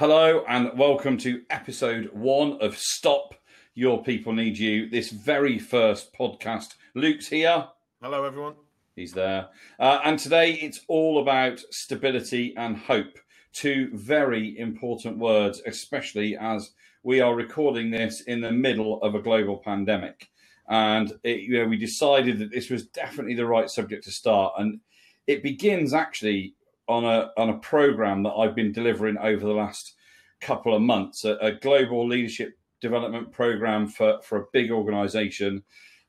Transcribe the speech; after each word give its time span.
Hello 0.00 0.46
and 0.48 0.78
welcome 0.78 1.18
to 1.18 1.42
episode 1.50 2.08
one 2.14 2.56
of 2.62 2.74
Stop 2.78 3.34
Your 3.74 4.02
People 4.02 4.32
Need 4.32 4.56
You. 4.56 4.88
This 4.88 5.10
very 5.10 5.58
first 5.58 6.14
podcast. 6.14 6.68
Luke's 6.94 7.26
here. 7.26 7.66
Hello, 8.00 8.24
everyone. 8.24 8.54
He's 8.96 9.12
there. 9.12 9.48
Uh, 9.78 10.00
and 10.02 10.18
today 10.18 10.52
it's 10.54 10.80
all 10.88 11.20
about 11.20 11.60
stability 11.70 12.54
and 12.56 12.78
hope. 12.78 13.18
Two 13.52 13.90
very 13.92 14.58
important 14.58 15.18
words, 15.18 15.60
especially 15.66 16.34
as 16.34 16.70
we 17.02 17.20
are 17.20 17.34
recording 17.34 17.90
this 17.90 18.22
in 18.22 18.40
the 18.40 18.52
middle 18.52 19.02
of 19.02 19.14
a 19.14 19.20
global 19.20 19.58
pandemic. 19.58 20.30
And 20.70 21.12
it, 21.24 21.40
you 21.40 21.58
know, 21.58 21.68
we 21.68 21.76
decided 21.76 22.38
that 22.38 22.50
this 22.50 22.70
was 22.70 22.86
definitely 22.86 23.34
the 23.34 23.44
right 23.44 23.68
subject 23.68 24.04
to 24.04 24.12
start. 24.12 24.54
And 24.56 24.80
it 25.26 25.42
begins 25.42 25.92
actually 25.92 26.54
on 26.90 27.04
a 27.04 27.30
on 27.36 27.50
a 27.50 27.58
program 27.58 28.24
that 28.24 28.32
I've 28.32 28.54
been 28.54 28.72
delivering 28.72 29.16
over 29.18 29.46
the 29.46 29.52
last 29.52 29.94
couple 30.40 30.74
of 30.74 30.82
months, 30.82 31.24
a, 31.24 31.36
a 31.36 31.52
global 31.52 32.06
leadership 32.06 32.58
development 32.80 33.30
program 33.32 33.86
for 33.86 34.20
for 34.22 34.38
a 34.38 34.46
big 34.52 34.70
organisation. 34.70 35.62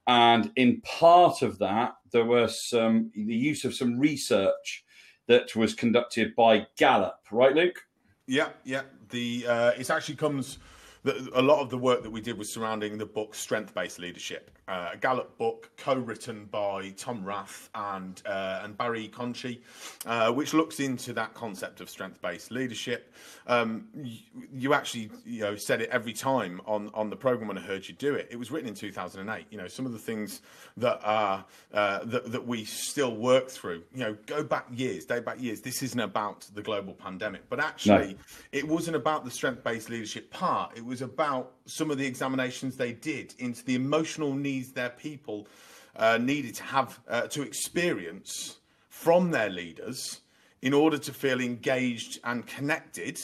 And 0.08 0.52
in 0.55 0.81
part 0.81 1.44
of 1.44 1.59
that, 1.59 1.94
there 2.12 2.25
was 2.25 2.67
some 2.67 3.12
the 3.16 3.36
use 3.36 3.63
of 3.63 3.75
some 3.75 3.99
research 3.99 4.84
that 5.27 5.55
was 5.55 5.73
conducted 5.73 6.36
by 6.36 6.66
Gallup, 6.77 7.20
right, 7.31 7.55
Luke? 7.55 7.80
Yeah, 8.27 8.50
yeah. 8.63 8.81
The 9.09 9.45
uh, 9.48 9.72
it 9.77 9.89
actually 9.89 10.16
comes. 10.16 10.58
The, 11.03 11.30
a 11.34 11.41
lot 11.41 11.61
of 11.61 11.72
the 11.72 11.77
work 11.80 12.03
that 12.03 12.11
we 12.11 12.22
did 12.22 12.38
was 12.38 12.52
surrounding 12.52 12.98
the 12.98 13.08
book 13.08 13.34
Strength 13.34 13.73
Based 13.73 13.98
Leadership, 13.98 14.52
uh, 14.68 14.92
a 14.94 14.98
Gallup 14.98 15.38
book 15.38 15.70
co-written 15.78 16.46
by 16.46 16.90
Tom 16.92 17.26
Rath 17.26 17.70
and 17.76 18.22
uh, 18.26 18.62
and 18.64 18.78
Barry 18.78 19.09
Conchie, 19.09 19.59
uh, 20.06 20.31
which 20.31 20.53
looks 20.53 20.80
into 20.80 21.14
that 21.14 21.34
concept 21.34 21.81
of 21.81 21.90
strength-based 21.90 22.52
leadership. 22.52 23.14
Um, 23.48 23.88
you, 23.95 24.20
you, 24.53 24.73
actually 24.73 25.09
you 25.26 25.42
know 25.42 25.56
said 25.56 25.81
it 25.81 25.90
every 25.90 26.14
time 26.14 26.62
on 26.66 26.90
on 26.94 27.09
the 27.09 27.16
program 27.16 27.48
when 27.48 27.58
I 27.58 27.62
heard 27.62 27.88
you 27.88 27.95
do 27.95 28.16
it. 28.16 28.28
It 28.31 28.38
was 28.38 28.52
written 28.52 28.70
in 28.70 28.76
2008. 28.76 29.45
You 29.50 29.58
know 29.58 29.68
some 29.68 29.86
of 29.86 29.94
the 29.94 30.00
things 30.00 30.42
that 30.78 31.00
are 31.03 31.44
uh, 31.73 32.00
that 32.06 32.31
that 32.31 32.48
we 32.48 32.64
still 32.64 33.16
work 33.16 33.50
through. 33.50 33.84
You 33.94 34.03
know 34.03 34.18
go 34.25 34.44
back 34.44 34.68
years, 34.72 35.06
day 35.06 35.20
back 35.20 35.42
years. 35.42 35.62
This 35.62 35.81
isn't 35.84 36.00
about 36.00 36.48
the 36.53 36.62
global 36.62 36.94
pandemic, 36.94 37.50
but 37.50 37.59
actually 37.59 38.14
no. 38.14 38.20
it 38.52 38.68
wasn't 38.68 38.96
about 38.96 39.25
the 39.25 39.31
strength-based 39.31 39.90
leadership 39.90 40.31
part. 40.31 40.78
It 40.78 40.86
was 40.86 41.02
about 41.02 41.53
some 41.72 41.89
of 41.91 41.97
the 41.97 42.05
examinations 42.05 42.75
they 42.75 42.94
did 42.94 43.33
into 43.39 43.64
the 43.64 43.75
emotional 43.75 44.33
needs 44.33 44.72
their 44.72 44.89
people 44.89 45.47
uh, 45.95 46.17
needed 46.17 46.55
to 46.55 46.63
have 46.63 47.00
uh, 47.08 47.22
to 47.28 47.41
experience 47.41 48.58
from 48.89 49.31
their 49.31 49.50
leaders 49.50 50.22
in 50.61 50.73
order 50.73 50.97
to 50.97 51.13
feel 51.13 51.41
engaged 51.41 52.19
and 52.23 52.45
connected. 52.45 53.19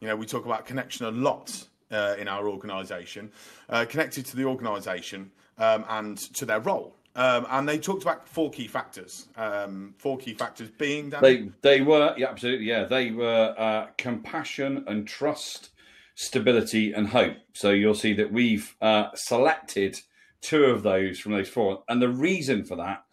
You 0.00 0.08
know, 0.08 0.16
we 0.16 0.26
talk 0.26 0.44
about 0.44 0.66
connection 0.66 1.06
a 1.06 1.10
lot 1.10 1.64
uh, 1.90 2.16
in 2.18 2.28
our 2.28 2.48
organisation, 2.48 3.30
uh, 3.68 3.84
connected 3.88 4.26
to 4.26 4.36
the 4.36 4.44
organisation 4.44 5.30
um, 5.58 5.84
and 5.88 6.18
to 6.34 6.44
their 6.44 6.60
role. 6.60 6.96
Um, 7.14 7.46
and 7.50 7.68
they 7.68 7.78
talked 7.78 8.02
about 8.02 8.26
four 8.26 8.50
key 8.50 8.66
factors. 8.66 9.28
Um, 9.36 9.94
four 9.98 10.16
key 10.16 10.32
factors 10.32 10.70
being 10.70 11.10
Danny? 11.10 11.50
they 11.62 11.76
they 11.76 11.80
were 11.82 12.14
yeah 12.16 12.30
absolutely 12.30 12.64
yeah 12.64 12.84
they 12.84 13.10
were 13.10 13.54
uh, 13.58 13.88
compassion 13.98 14.84
and 14.86 15.06
trust 15.06 15.71
stability 16.14 16.92
and 16.92 17.08
hope. 17.08 17.36
So 17.54 17.70
you'll 17.70 17.94
see 17.94 18.14
that 18.14 18.32
we've 18.32 18.74
uh, 18.80 19.08
selected 19.14 20.00
two 20.40 20.64
of 20.64 20.82
those 20.82 21.18
from 21.18 21.32
those 21.32 21.48
four. 21.48 21.82
And 21.88 22.02
the 22.02 22.08
reason 22.08 22.64
for 22.64 22.76
that, 22.76 23.04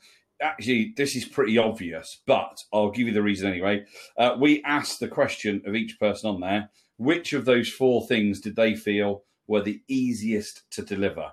actually, 0.41 0.93
this 0.97 1.15
is 1.15 1.25
pretty 1.25 1.57
obvious, 1.57 2.21
but 2.25 2.63
I'll 2.73 2.91
give 2.91 3.07
you 3.07 3.13
the 3.13 3.21
reason 3.21 3.49
anyway. 3.49 3.85
Uh, 4.17 4.35
we 4.39 4.63
asked 4.63 4.99
the 4.99 5.07
question 5.07 5.61
of 5.65 5.75
each 5.75 5.99
person 5.99 6.29
on 6.29 6.39
there 6.41 6.69
which 6.99 7.31
of 7.31 7.45
those 7.45 7.69
four 7.69 8.05
things 8.05 8.41
did 8.41 8.57
they 8.57 8.75
feel 8.75 9.23
were 9.47 9.61
the 9.61 9.81
easiest 9.87 10.69
to 10.71 10.81
deliver? 10.81 11.31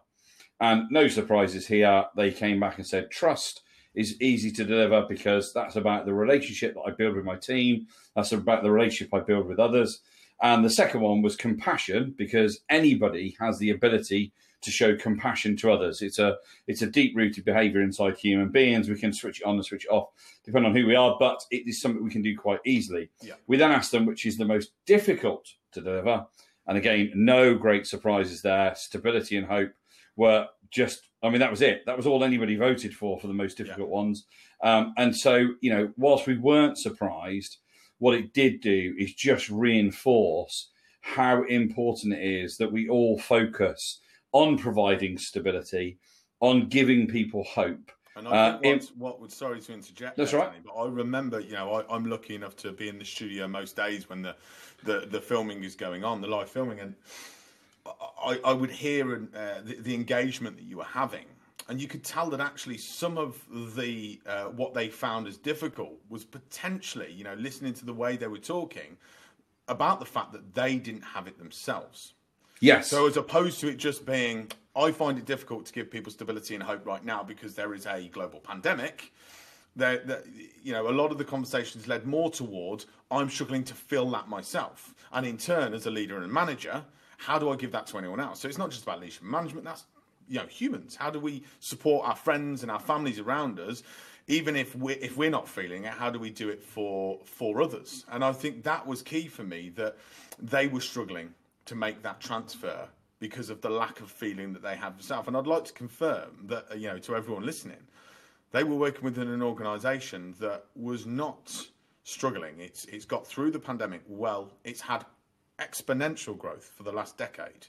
And 0.61 0.85
no 0.91 1.09
surprises 1.09 1.67
here. 1.67 2.05
They 2.17 2.31
came 2.31 2.61
back 2.61 2.79
and 2.79 2.87
said 2.87 3.11
trust 3.11 3.63
is 3.93 4.21
easy 4.23 4.53
to 4.53 4.65
deliver 4.65 5.05
because 5.09 5.53
that's 5.53 5.75
about 5.75 6.07
the 6.07 6.15
relationship 6.15 6.75
that 6.75 6.83
I 6.87 6.93
build 6.93 7.17
with 7.17 7.25
my 7.25 7.35
team. 7.35 7.89
That's 8.15 8.31
about 8.31 8.63
the 8.63 8.71
relationship 8.71 9.13
I 9.13 9.21
build 9.21 9.47
with 9.47 9.59
others. 9.59 10.03
And 10.43 10.65
the 10.65 10.71
second 10.71 11.01
one 11.01 11.23
was 11.23 11.37
compassion, 11.37 12.15
because 12.17 12.61
anybody 12.69 13.37
has 13.41 13.59
the 13.59 13.71
ability 13.71 14.33
to 14.63 14.71
show 14.71 14.97
compassion 14.97 15.57
to 15.57 15.71
others. 15.71 16.03
It's 16.03 16.19
a 16.19 16.37
it's 16.67 16.83
a 16.83 16.87
deep 16.87 17.17
rooted 17.17 17.45
behaviour 17.45 17.83
inside 17.83 18.17
human 18.17 18.49
beings. 18.49 18.89
We 18.89 18.99
can 18.99 19.13
switch 19.13 19.41
it 19.41 19.47
on 19.47 19.55
and 19.55 19.65
switch 19.65 19.85
it 19.85 19.91
off 19.91 20.09
depending 20.45 20.71
on 20.71 20.77
who 20.77 20.87
we 20.87 20.97
are, 20.97 21.17
but 21.21 21.45
it 21.51 21.69
is 21.69 21.81
something 21.81 22.03
we 22.03 22.11
can 22.11 22.23
do 22.23 22.37
quite 22.37 22.61
easily. 22.65 23.11
Yeah. 23.23 23.35
We 23.47 23.57
then 23.57 23.71
asked 23.71 23.93
them 23.93 24.07
which 24.07 24.27
is 24.27 24.37
the 24.37 24.45
most 24.45 24.73
difficult 24.87 25.47
to 25.73 25.81
deliver. 25.81 26.27
And 26.67 26.79
again, 26.79 27.13
no 27.15 27.55
great 27.55 27.87
surprises 27.87 28.43
there. 28.43 28.75
Stability 28.75 29.37
and 29.37 29.47
hope 29.47 29.71
were 30.17 30.49
just, 30.71 31.09
I 31.23 31.29
mean, 31.31 31.41
that 31.41 31.51
was 31.51 31.63
it. 31.63 31.85
That 31.87 31.97
was 31.97 32.07
all 32.07 32.25
anybody 32.25 32.57
voted 32.57 32.95
for 32.95 33.21
for 33.21 33.29
the 33.29 33.35
most 33.35 33.57
difficult 33.57 33.89
yeah. 33.89 33.95
ones. 33.95 34.27
Um, 34.63 34.95
and 34.97 35.15
so, 35.15 35.49
you 35.61 35.73
know, 35.73 35.93
whilst 35.97 36.27
we 36.27 36.39
weren't 36.39 36.79
surprised, 36.79 37.59
what 37.99 38.15
it 38.15 38.33
did 38.33 38.61
do 38.61 38.95
is 38.99 39.15
just 39.15 39.49
reinforce 39.49 40.71
how 41.01 41.45
important 41.45 42.13
it 42.15 42.23
is 42.23 42.57
that 42.59 42.71
we 42.71 42.89
all 42.89 43.19
focus 43.19 44.01
on 44.33 44.59
providing 44.59 45.17
stability, 45.17 45.99
on 46.41 46.69
giving 46.69 47.07
people 47.07 47.45
hope. 47.45 47.93
And 48.17 48.27
I 48.29 48.59
think 48.59 48.83
uh, 48.83 48.87
what 48.97 49.21
would 49.21 49.31
sorry 49.31 49.61
to 49.61 49.73
interject. 49.75 50.17
That's 50.17 50.31
there, 50.31 50.41
right. 50.41 50.51
Danny, 50.51 50.63
but 50.65 50.73
I 50.75 50.89
remember, 50.89 51.39
you 51.39 51.53
know, 51.53 51.85
I, 51.89 51.95
am 51.95 52.07
lucky 52.07 52.35
enough 52.35 52.57
to 52.57 52.73
be 52.73 52.89
in 52.89 52.99
the 52.99 53.05
studio 53.05 53.47
most 53.47 53.77
days 53.77 54.09
when 54.09 54.23
the, 54.23 54.35
the, 54.85 55.07
the 55.11 55.21
filming 55.21 55.63
is 55.65 55.75
going 55.75 56.03
on, 56.03 56.21
the 56.21 56.27
live 56.27 56.49
filming, 56.49 56.81
and 56.81 56.95
I, 57.87 58.41
I 58.45 58.53
would 58.53 58.71
hear 58.71 59.29
uh, 59.35 59.61
the, 59.63 59.77
the 59.81 59.95
engagement 59.95 60.57
that 60.57 60.65
you 60.65 60.79
were 60.79 60.85
having 60.85 61.27
and 61.69 61.81
you 61.81 61.89
could 61.89 62.05
tell 62.05 62.31
that 62.31 62.41
actually 62.41 62.79
some 62.79 63.19
of 63.19 63.43
the 63.75 64.21
uh, 64.27 64.45
what 64.45 64.75
they 64.75 64.89
found 64.89 65.27
as 65.27 65.37
difficult 65.37 65.95
was 66.09 66.25
potentially, 66.25 67.13
you 67.13 67.25
know, 67.25 67.35
listening 67.35 67.75
to 67.75 67.85
the 67.85 67.93
way 67.93 68.17
they 68.17 68.29
were 68.29 68.39
talking 68.39 68.97
about 69.69 69.99
the 69.99 70.07
fact 70.07 70.33
that 70.33 70.55
they 70.55 70.77
didn't 70.77 71.03
have 71.03 71.27
it 71.27 71.39
themselves. 71.39 72.15
Yes. 72.61 72.89
So 72.89 73.07
as 73.07 73.17
opposed 73.17 73.61
to 73.61 73.69
it 73.69 73.77
just 73.77 74.07
being, 74.07 74.51
I 74.75 74.93
find 74.93 75.19
it 75.19 75.27
difficult 75.27 75.67
to 75.67 75.73
give 75.73 75.91
people 75.91 76.13
stability 76.13 76.55
and 76.55 76.63
hope 76.63 76.87
right 76.87 77.05
now 77.05 77.23
because 77.23 77.55
there 77.55 77.75
is 77.75 77.87
a 77.87 78.09
global 78.09 78.41
pandemic. 78.41 79.13
That 79.75 80.25
you 80.63 80.73
know, 80.73 80.89
a 80.89 80.91
lot 80.91 81.13
of 81.13 81.19
the 81.19 81.25
conversations 81.25 81.87
led 81.87 82.07
more 82.07 82.31
toward 82.31 82.87
I'm 83.11 83.29
struggling 83.29 83.63
to 83.65 83.75
fill 83.75 84.11
that 84.13 84.27
myself, 84.27 84.95
and 85.13 85.27
in 85.27 85.37
turn, 85.37 85.75
as 85.75 85.85
a 85.85 85.91
leader 85.91 86.23
and 86.23 86.33
manager, 86.33 86.83
how 87.19 87.39
do 87.39 87.51
I 87.51 87.57
give 87.57 87.73
that 87.73 87.87
to 87.89 87.99
anyone 87.99 88.19
else? 88.19 88.41
So 88.41 88.49
it's 88.49 88.57
not 88.57 88.71
just 88.71 88.85
about 88.85 89.01
leadership 89.01 89.25
management. 89.25 89.67
That's 89.67 89.85
you 90.29 90.39
know 90.39 90.47
humans. 90.47 90.97
How 90.97 91.11
do 91.11 91.21
we 91.21 91.43
support 91.61 92.07
our 92.07 92.17
friends 92.17 92.63
and 92.63 92.71
our 92.71 92.81
families 92.81 93.19
around 93.19 93.59
us? 93.61 93.83
Even 94.29 94.57
if 94.57 94.75
we're, 94.75 94.99
if 95.01 95.17
we're 95.17 95.31
not 95.31 95.49
feeling 95.49 95.85
it, 95.85 95.93
how 95.93 96.11
do 96.11 96.19
we 96.19 96.31
do 96.31 96.49
it 96.49 96.63
for 96.63 97.21
for 97.25 97.63
others? 97.63 98.05
And 98.11 98.25
I 98.25 98.33
think 98.33 98.65
that 98.65 98.87
was 98.87 99.03
key 99.03 99.29
for 99.29 99.45
me 99.45 99.71
that 99.77 99.97
they 100.39 100.67
were 100.67 100.81
struggling 100.81 101.35
to 101.67 101.75
make 101.75 102.03
that 102.03 102.21
transfer 102.21 102.89
because 103.19 103.51
of 103.51 103.61
the 103.61 103.71
lack 103.71 104.01
of 104.01 104.11
feeling 104.11 104.53
that 104.53 104.63
they 104.63 104.77
have 104.77 104.95
themselves. 104.95 105.29
And 105.29 105.37
I'd 105.37 105.47
like 105.47 105.65
to 105.67 105.73
confirm 105.73 106.47
that 106.47 106.67
uh, 106.71 106.75
you 106.75 106.89
know 106.89 106.99
to 106.99 107.17
everyone 107.17 107.45
listening, 107.45 107.83
they 108.53 108.65
were 108.65 108.77
working 108.77 109.05
within 109.05 109.29
an 109.29 109.43
organisation 109.43 110.35
that 110.41 110.65
was 110.75 111.07
not 111.07 111.67
struggling. 112.03 112.61
It's 112.61 112.85
it's 112.87 113.05
got 113.05 113.27
through 113.27 113.53
the 113.53 113.59
pandemic 113.59 114.03
well. 114.09 114.51
It's 114.65 114.81
had 114.81 115.05
exponential 115.59 116.37
growth 116.37 116.73
for 116.77 116.83
the 116.83 116.93
last 116.93 117.17
decade. 117.17 117.67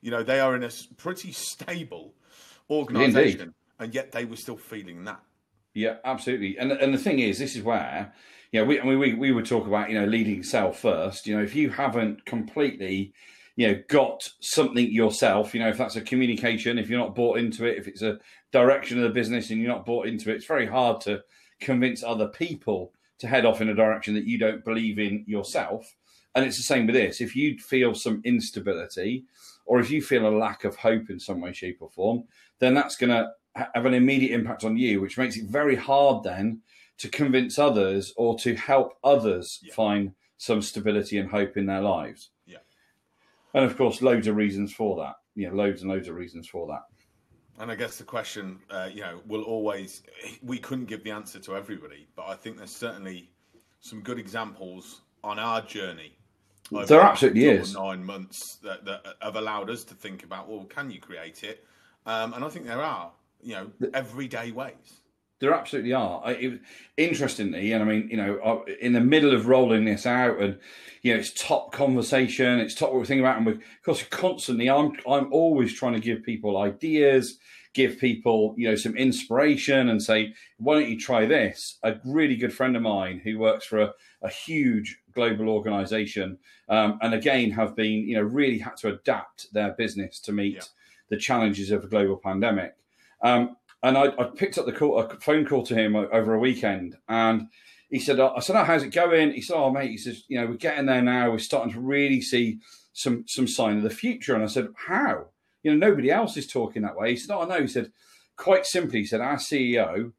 You 0.00 0.10
know, 0.10 0.22
they 0.22 0.40
are 0.40 0.56
in 0.56 0.62
a 0.62 0.70
pretty 0.96 1.32
stable 1.32 2.14
organisation, 2.70 3.40
Indeed. 3.40 3.54
and 3.78 3.94
yet 3.94 4.12
they 4.12 4.24
were 4.24 4.36
still 4.36 4.56
feeling 4.56 5.04
that. 5.04 5.20
Yeah, 5.74 5.96
absolutely. 6.04 6.58
And 6.58 6.72
and 6.72 6.92
the 6.92 6.98
thing 6.98 7.18
is, 7.18 7.38
this 7.38 7.56
is 7.56 7.62
where, 7.62 8.12
you 8.52 8.60
know, 8.60 8.66
we 8.66 8.80
I 8.80 8.84
mean 8.84 8.98
we 8.98 9.14
we 9.14 9.32
would 9.32 9.46
talk 9.46 9.66
about 9.66 9.90
you 9.90 10.00
know 10.00 10.06
leading 10.06 10.42
self 10.42 10.80
first. 10.80 11.26
You 11.26 11.36
know, 11.36 11.42
if 11.42 11.54
you 11.54 11.70
haven't 11.70 12.24
completely, 12.24 13.12
you 13.56 13.68
know, 13.68 13.82
got 13.88 14.28
something 14.40 14.90
yourself, 14.90 15.54
you 15.54 15.60
know, 15.60 15.68
if 15.68 15.78
that's 15.78 15.96
a 15.96 16.00
communication, 16.00 16.78
if 16.78 16.88
you're 16.88 16.98
not 16.98 17.14
bought 17.14 17.38
into 17.38 17.66
it, 17.66 17.78
if 17.78 17.86
it's 17.86 18.02
a 18.02 18.18
direction 18.52 18.98
of 18.98 19.04
the 19.04 19.10
business 19.10 19.50
and 19.50 19.60
you're 19.60 19.72
not 19.72 19.86
bought 19.86 20.06
into 20.06 20.30
it, 20.30 20.36
it's 20.36 20.46
very 20.46 20.66
hard 20.66 21.00
to 21.02 21.22
convince 21.60 22.02
other 22.02 22.28
people 22.28 22.92
to 23.18 23.28
head 23.28 23.44
off 23.44 23.60
in 23.60 23.68
a 23.68 23.74
direction 23.74 24.14
that 24.14 24.24
you 24.24 24.38
don't 24.38 24.64
believe 24.64 24.98
in 24.98 25.24
yourself. 25.26 25.94
And 26.34 26.44
it's 26.44 26.56
the 26.56 26.62
same 26.62 26.86
with 26.86 26.94
this. 26.94 27.20
If 27.20 27.36
you 27.36 27.58
feel 27.58 27.94
some 27.94 28.22
instability, 28.24 29.24
or 29.70 29.78
if 29.78 29.88
you 29.88 30.02
feel 30.02 30.26
a 30.26 30.36
lack 30.36 30.64
of 30.64 30.74
hope 30.74 31.10
in 31.10 31.20
some 31.20 31.40
way, 31.40 31.52
shape, 31.52 31.76
or 31.78 31.88
form, 31.88 32.24
then 32.58 32.74
that's 32.74 32.96
going 32.96 33.10
to 33.10 33.30
have 33.54 33.86
an 33.86 33.94
immediate 33.94 34.34
impact 34.34 34.64
on 34.64 34.76
you, 34.76 35.00
which 35.00 35.16
makes 35.16 35.36
it 35.36 35.44
very 35.44 35.76
hard 35.76 36.24
then 36.24 36.60
to 36.98 37.08
convince 37.08 37.56
others 37.56 38.12
or 38.16 38.36
to 38.36 38.56
help 38.56 38.98
others 39.04 39.60
yeah. 39.62 39.72
find 39.72 40.10
some 40.38 40.60
stability 40.60 41.18
and 41.18 41.30
hope 41.30 41.56
in 41.56 41.66
their 41.66 41.80
lives. 41.80 42.30
Yeah. 42.46 42.56
And 43.54 43.64
of 43.64 43.76
course, 43.76 44.02
loads 44.02 44.26
of 44.26 44.34
reasons 44.34 44.72
for 44.72 44.96
that. 44.96 45.14
You 45.36 45.48
know, 45.48 45.54
loads 45.54 45.82
and 45.82 45.90
loads 45.90 46.08
of 46.08 46.16
reasons 46.16 46.48
for 46.48 46.66
that. 46.66 46.82
And 47.62 47.70
I 47.70 47.76
guess 47.76 47.96
the 47.96 48.02
question, 48.02 48.58
uh, 48.70 48.88
you 48.92 49.02
know, 49.02 49.20
will 49.28 49.44
always, 49.44 50.02
we 50.42 50.58
couldn't 50.58 50.86
give 50.86 51.04
the 51.04 51.12
answer 51.12 51.38
to 51.38 51.54
everybody, 51.54 52.08
but 52.16 52.26
I 52.26 52.34
think 52.34 52.56
there's 52.56 52.74
certainly 52.74 53.30
some 53.78 54.00
good 54.00 54.18
examples 54.18 55.02
on 55.22 55.38
our 55.38 55.62
journey 55.62 56.16
there 56.70 57.00
absolutely 57.00 57.46
is 57.46 57.74
nine 57.74 58.04
months 58.04 58.56
that, 58.62 58.84
that, 58.84 59.04
have 59.20 59.36
allowed 59.36 59.70
us 59.70 59.84
to 59.84 59.94
think 59.94 60.22
about 60.22 60.48
well, 60.48 60.64
can 60.64 60.90
you 60.90 61.00
create 61.00 61.42
it? 61.42 61.64
Um, 62.06 62.34
and 62.34 62.44
I 62.44 62.48
think 62.48 62.66
there 62.66 62.82
are 62.82 63.12
you 63.42 63.54
know 63.54 63.70
everyday 63.92 64.52
ways. 64.52 65.00
There 65.40 65.54
absolutely 65.54 65.94
are. 65.94 66.22
It, 66.32 66.60
interestingly, 66.98 67.72
and 67.72 67.82
I 67.82 67.86
mean, 67.86 68.08
you 68.10 68.18
know, 68.18 68.64
in 68.80 68.92
the 68.92 69.00
middle 69.00 69.34
of 69.34 69.46
rolling 69.46 69.86
this 69.86 70.04
out, 70.04 70.38
and 70.38 70.58
you 71.02 71.14
know, 71.14 71.18
it's 71.18 71.32
top 71.32 71.72
conversation, 71.72 72.60
it's 72.60 72.74
top 72.74 72.90
what 72.90 72.98
we're 72.98 73.06
thinking 73.06 73.24
about, 73.24 73.38
and 73.38 73.46
we, 73.46 73.52
of 73.52 73.60
course, 73.82 74.02
constantly, 74.02 74.68
I'm 74.68 74.92
I'm 75.08 75.32
always 75.32 75.72
trying 75.72 75.94
to 75.94 76.00
give 76.00 76.22
people 76.22 76.58
ideas, 76.58 77.38
give 77.72 77.98
people, 77.98 78.54
you 78.58 78.68
know, 78.68 78.74
some 78.74 78.96
inspiration, 78.96 79.88
and 79.88 80.02
say, 80.02 80.34
why 80.58 80.74
don't 80.74 80.90
you 80.90 81.00
try 81.00 81.24
this? 81.24 81.78
A 81.82 81.94
really 82.04 82.36
good 82.36 82.52
friend 82.52 82.76
of 82.76 82.82
mine 82.82 83.22
who 83.24 83.38
works 83.38 83.64
for 83.64 83.80
a, 83.80 83.92
a 84.22 84.28
huge 84.28 84.98
global 85.12 85.48
organization, 85.48 86.38
um, 86.68 86.98
and 87.02 87.14
again 87.14 87.50
have 87.50 87.74
been, 87.74 88.06
you 88.06 88.16
know, 88.16 88.22
really 88.22 88.58
had 88.58 88.76
to 88.78 88.88
adapt 88.88 89.52
their 89.52 89.72
business 89.72 90.20
to 90.20 90.32
meet 90.32 90.54
yeah. 90.54 90.62
the 91.08 91.16
challenges 91.16 91.70
of 91.70 91.84
a 91.84 91.88
global 91.88 92.16
pandemic. 92.16 92.74
Um, 93.22 93.56
and 93.82 93.96
I, 93.96 94.06
I, 94.18 94.24
picked 94.24 94.58
up 94.58 94.66
the 94.66 94.72
call, 94.72 94.98
a 94.98 95.20
phone 95.20 95.46
call 95.46 95.64
to 95.64 95.74
him 95.74 95.96
over 95.96 96.34
a 96.34 96.38
weekend, 96.38 96.96
and 97.08 97.48
he 97.88 97.98
said, 97.98 98.20
"I 98.20 98.38
said, 98.40 98.56
oh, 98.56 98.64
how's 98.64 98.82
it 98.82 98.92
going?" 98.92 99.32
He 99.32 99.40
said, 99.40 99.56
"Oh, 99.56 99.70
mate," 99.70 99.90
he 99.90 99.96
says, 99.96 100.24
"You 100.28 100.40
know, 100.40 100.46
we're 100.46 100.54
getting 100.54 100.86
there 100.86 101.02
now. 101.02 101.30
We're 101.30 101.38
starting 101.38 101.72
to 101.72 101.80
really 101.80 102.20
see 102.20 102.60
some 102.92 103.24
some 103.26 103.48
sign 103.48 103.78
of 103.78 103.82
the 103.82 103.90
future." 103.90 104.34
And 104.34 104.44
I 104.44 104.48
said, 104.48 104.68
"How? 104.76 105.28
You 105.62 105.72
know, 105.72 105.88
nobody 105.88 106.10
else 106.10 106.36
is 106.36 106.46
talking 106.46 106.82
that 106.82 106.96
way." 106.96 107.10
He 107.10 107.16
said, 107.16 107.34
"Oh, 107.34 107.44
no." 107.44 107.62
He 107.62 107.66
said, 107.66 107.90
"Quite 108.36 108.66
simply," 108.66 109.00
he 109.00 109.06
said, 109.06 109.20
"Our 109.20 109.36
CEO 109.36 110.12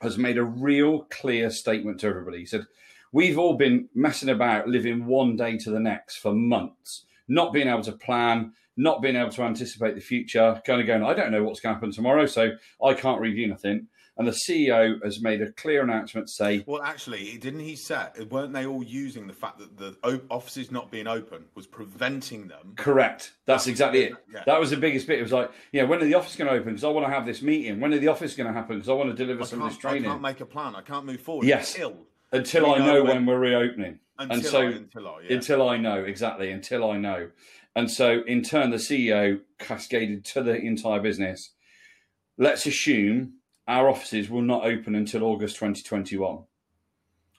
has 0.00 0.18
made 0.18 0.38
a 0.38 0.44
real 0.44 1.06
clear 1.10 1.50
statement 1.50 2.00
to 2.00 2.08
everybody." 2.08 2.38
He 2.38 2.46
said, 2.46 2.66
"We've 3.12 3.38
all 3.38 3.54
been 3.54 3.88
messing 3.94 4.30
about, 4.30 4.68
living 4.68 5.06
one 5.06 5.36
day 5.36 5.56
to 5.58 5.70
the 5.70 5.80
next 5.80 6.16
for 6.16 6.32
months, 6.32 7.04
not 7.28 7.52
being 7.52 7.68
able 7.68 7.82
to 7.82 7.92
plan." 7.92 8.52
not 8.76 9.02
being 9.02 9.16
able 9.16 9.30
to 9.30 9.42
anticipate 9.42 9.94
the 9.94 10.00
future, 10.00 10.60
kind 10.66 10.80
of 10.80 10.86
going, 10.86 11.02
I 11.02 11.14
don't 11.14 11.30
know 11.30 11.42
what's 11.44 11.60
going 11.60 11.72
to 11.72 11.76
happen 11.76 11.92
tomorrow, 11.92 12.26
so 12.26 12.52
I 12.82 12.94
can't 12.94 13.20
review 13.20 13.48
nothing. 13.48 13.88
And 14.18 14.28
the 14.28 14.32
CEO 14.32 15.02
has 15.02 15.22
made 15.22 15.40
a 15.40 15.50
clear 15.52 15.82
announcement 15.82 16.26
to 16.26 16.32
say, 16.34 16.64
"Well, 16.66 16.82
actually, 16.82 17.38
didn't 17.38 17.60
he 17.60 17.76
say? 17.76 18.08
Weren't 18.30 18.52
they 18.52 18.66
all 18.66 18.82
using 18.82 19.26
the 19.26 19.32
fact 19.32 19.58
that 19.58 19.78
the 19.78 19.96
offices 20.28 20.70
not 20.70 20.90
being 20.90 21.06
open 21.06 21.46
was 21.54 21.66
preventing 21.66 22.46
them?" 22.46 22.74
Correct. 22.76 23.32
That's 23.46 23.66
exactly 23.66 24.02
it. 24.02 24.14
Yeah. 24.30 24.42
That 24.44 24.60
was 24.60 24.68
the 24.68 24.76
biggest 24.76 25.06
bit. 25.06 25.18
It 25.18 25.22
was 25.22 25.32
like, 25.32 25.50
yeah, 25.72 25.84
when 25.84 26.02
are 26.02 26.04
the 26.04 26.12
office 26.12 26.36
going 26.36 26.48
to 26.48 26.54
open? 26.54 26.74
Because 26.74 26.84
I 26.84 26.88
want 26.88 27.06
to 27.06 27.10
have 27.10 27.24
this 27.24 27.40
meeting. 27.40 27.80
When 27.80 27.94
are 27.94 27.98
the 27.98 28.08
office 28.08 28.36
going 28.36 28.48
to 28.48 28.52
happen? 28.52 28.76
Because 28.76 28.90
I 28.90 28.92
want 28.92 29.08
to 29.08 29.16
deliver 29.16 29.44
I 29.44 29.46
some 29.46 29.62
of 29.62 29.70
this 29.70 29.78
training. 29.78 30.04
I 30.04 30.08
can't 30.08 30.20
make 30.20 30.40
a 30.40 30.46
plan. 30.46 30.76
I 30.76 30.82
can't 30.82 31.06
move 31.06 31.20
forward. 31.22 31.46
Yes. 31.46 31.74
Until, 32.32 32.72
I 32.72 32.78
know, 32.78 32.86
know 32.86 33.04
when, 33.04 33.16
when, 33.16 33.26
we're 33.26 33.38
reopening. 33.38 33.98
Until 34.18 34.36
and 34.36 34.46
so 34.46 34.60
I, 34.60 34.64
until 34.64 35.08
I, 35.08 35.20
yeah. 35.22 35.36
until 35.36 35.68
I 35.68 35.76
know 35.76 36.04
exactly. 36.04 36.50
Until 36.50 36.90
I 36.90 36.96
know. 36.96 37.30
And 37.74 37.90
so, 37.90 38.22
in 38.26 38.42
turn, 38.42 38.70
the 38.70 38.76
CEO 38.76 39.40
cascaded 39.58 40.24
to 40.26 40.42
the 40.42 40.56
entire 40.56 41.00
business. 41.00 41.52
Let's 42.38 42.66
assume 42.66 43.34
our 43.68 43.88
offices 43.88 44.28
will 44.28 44.42
not 44.42 44.64
open 44.64 44.94
until 44.94 45.22
August 45.24 45.56
2021. 45.56 46.44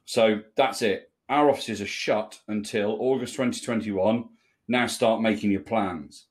So 0.05 0.41
that's 0.55 0.81
it. 0.81 1.11
Our 1.29 1.49
offices 1.49 1.81
are 1.81 1.87
shut 1.87 2.39
until 2.47 2.97
August 2.99 3.33
2021. 3.33 4.25
Now 4.67 4.87
start 4.87 5.21
making 5.21 5.51
your 5.51 5.61
plans. 5.61 6.27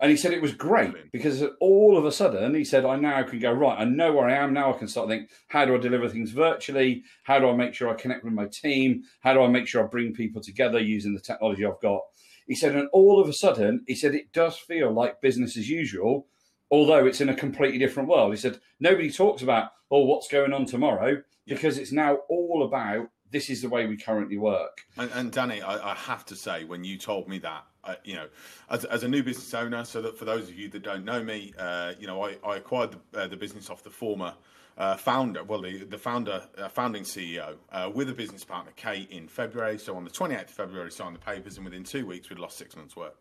And 0.00 0.10
he 0.10 0.16
said 0.16 0.32
it 0.32 0.42
was 0.42 0.52
great 0.52 1.12
because 1.12 1.42
all 1.60 1.96
of 1.96 2.04
a 2.04 2.12
sudden 2.12 2.54
he 2.54 2.64
said, 2.64 2.84
I 2.84 2.96
now 2.96 3.22
can 3.22 3.38
go, 3.38 3.52
right, 3.52 3.78
I 3.78 3.84
know 3.84 4.12
where 4.12 4.28
I 4.28 4.34
am. 4.34 4.52
Now 4.52 4.74
I 4.74 4.78
can 4.78 4.88
start 4.88 5.08
thinking, 5.08 5.28
how 5.48 5.64
do 5.64 5.74
I 5.74 5.78
deliver 5.78 6.08
things 6.08 6.30
virtually? 6.32 7.04
How 7.22 7.38
do 7.38 7.48
I 7.48 7.54
make 7.54 7.74
sure 7.74 7.88
I 7.88 7.94
connect 7.94 8.24
with 8.24 8.32
my 8.32 8.46
team? 8.46 9.04
How 9.20 9.34
do 9.34 9.42
I 9.42 9.48
make 9.48 9.68
sure 9.68 9.84
I 9.84 9.86
bring 9.86 10.12
people 10.12 10.42
together 10.42 10.80
using 10.80 11.14
the 11.14 11.20
technology 11.20 11.64
I've 11.64 11.80
got? 11.80 12.00
He 12.46 12.54
said, 12.54 12.74
and 12.74 12.88
all 12.92 13.20
of 13.20 13.28
a 13.28 13.32
sudden, 13.32 13.84
he 13.86 13.94
said, 13.94 14.14
it 14.14 14.32
does 14.32 14.58
feel 14.58 14.92
like 14.92 15.22
business 15.22 15.56
as 15.56 15.70
usual, 15.70 16.26
although 16.70 17.06
it's 17.06 17.20
in 17.20 17.28
a 17.28 17.34
completely 17.34 17.78
different 17.78 18.08
world. 18.08 18.32
He 18.32 18.38
said, 18.38 18.60
nobody 18.80 19.10
talks 19.10 19.42
about, 19.42 19.70
oh, 19.90 20.04
what's 20.04 20.28
going 20.28 20.52
on 20.52 20.66
tomorrow, 20.66 21.22
because 21.46 21.78
it's 21.78 21.92
now 21.92 22.18
all 22.28 22.64
about 22.64 23.08
this 23.30 23.50
is 23.50 23.62
the 23.62 23.68
way 23.68 23.86
we 23.86 23.96
currently 23.96 24.36
work. 24.36 24.82
And, 24.96 25.10
and 25.12 25.32
Danny, 25.32 25.60
I, 25.62 25.92
I, 25.92 25.94
have 25.94 26.24
to 26.26 26.36
say, 26.36 26.64
when 26.64 26.84
you 26.84 26.96
told 26.96 27.28
me 27.28 27.38
that, 27.38 27.64
you 28.04 28.14
know, 28.14 28.26
as, 28.70 28.84
as, 28.84 29.02
a 29.02 29.08
new 29.08 29.22
business 29.22 29.52
owner, 29.54 29.84
so 29.84 30.02
that 30.02 30.18
for 30.18 30.24
those 30.24 30.48
of 30.48 30.58
you 30.58 30.68
that 30.68 30.82
don't 30.82 31.04
know 31.04 31.22
me, 31.22 31.52
uh, 31.58 31.92
you 31.98 32.06
know, 32.06 32.24
I, 32.24 32.36
I 32.44 32.56
acquired 32.56 32.92
the, 32.92 33.20
uh, 33.20 33.26
the, 33.26 33.36
business 33.36 33.70
off 33.70 33.82
the 33.82 33.90
former 33.90 34.34
uh, 34.76 34.96
founder, 34.96 35.44
well, 35.44 35.62
the, 35.62 35.84
the 35.84 35.98
founder, 35.98 36.42
uh, 36.58 36.68
founding 36.68 37.04
CEO, 37.04 37.54
uh, 37.72 37.90
with 37.94 38.08
a 38.10 38.14
business 38.14 38.44
partner, 38.44 38.72
Kate, 38.76 39.10
in 39.10 39.28
February. 39.28 39.78
So 39.78 39.96
on 39.96 40.04
the 40.04 40.10
28th 40.10 40.42
of 40.42 40.50
February, 40.50 40.90
signed 40.90 41.14
the 41.14 41.20
papers, 41.20 41.56
and 41.56 41.64
within 41.64 41.84
two 41.84 42.06
weeks, 42.06 42.28
we'd 42.28 42.38
lost 42.38 42.58
six 42.58 42.76
months' 42.76 42.96
work. 42.96 43.16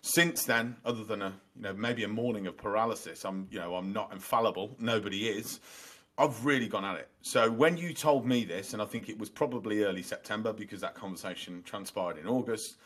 Since 0.00 0.44
then, 0.44 0.76
other 0.84 1.04
than 1.04 1.22
a, 1.22 1.32
you 1.56 1.62
know, 1.62 1.72
maybe 1.72 2.04
a 2.04 2.08
morning 2.08 2.46
of 2.46 2.56
paralysis, 2.56 3.24
I'm, 3.24 3.48
you 3.50 3.58
know, 3.58 3.74
I'm 3.74 3.92
not 3.92 4.12
infallible. 4.12 4.76
Nobody 4.78 5.28
is. 5.28 5.60
I've 6.16 6.44
really 6.44 6.66
gone 6.66 6.84
at 6.84 6.96
it. 6.96 7.08
So 7.22 7.50
when 7.50 7.76
you 7.76 7.94
told 7.94 8.26
me 8.26 8.44
this, 8.44 8.72
and 8.72 8.82
I 8.82 8.84
think 8.84 9.08
it 9.08 9.18
was 9.18 9.30
probably 9.30 9.84
early 9.84 10.02
September 10.02 10.52
because 10.52 10.80
that 10.80 10.94
conversation 10.94 11.62
transpired 11.62 12.18
in 12.18 12.26
August, 12.26 12.76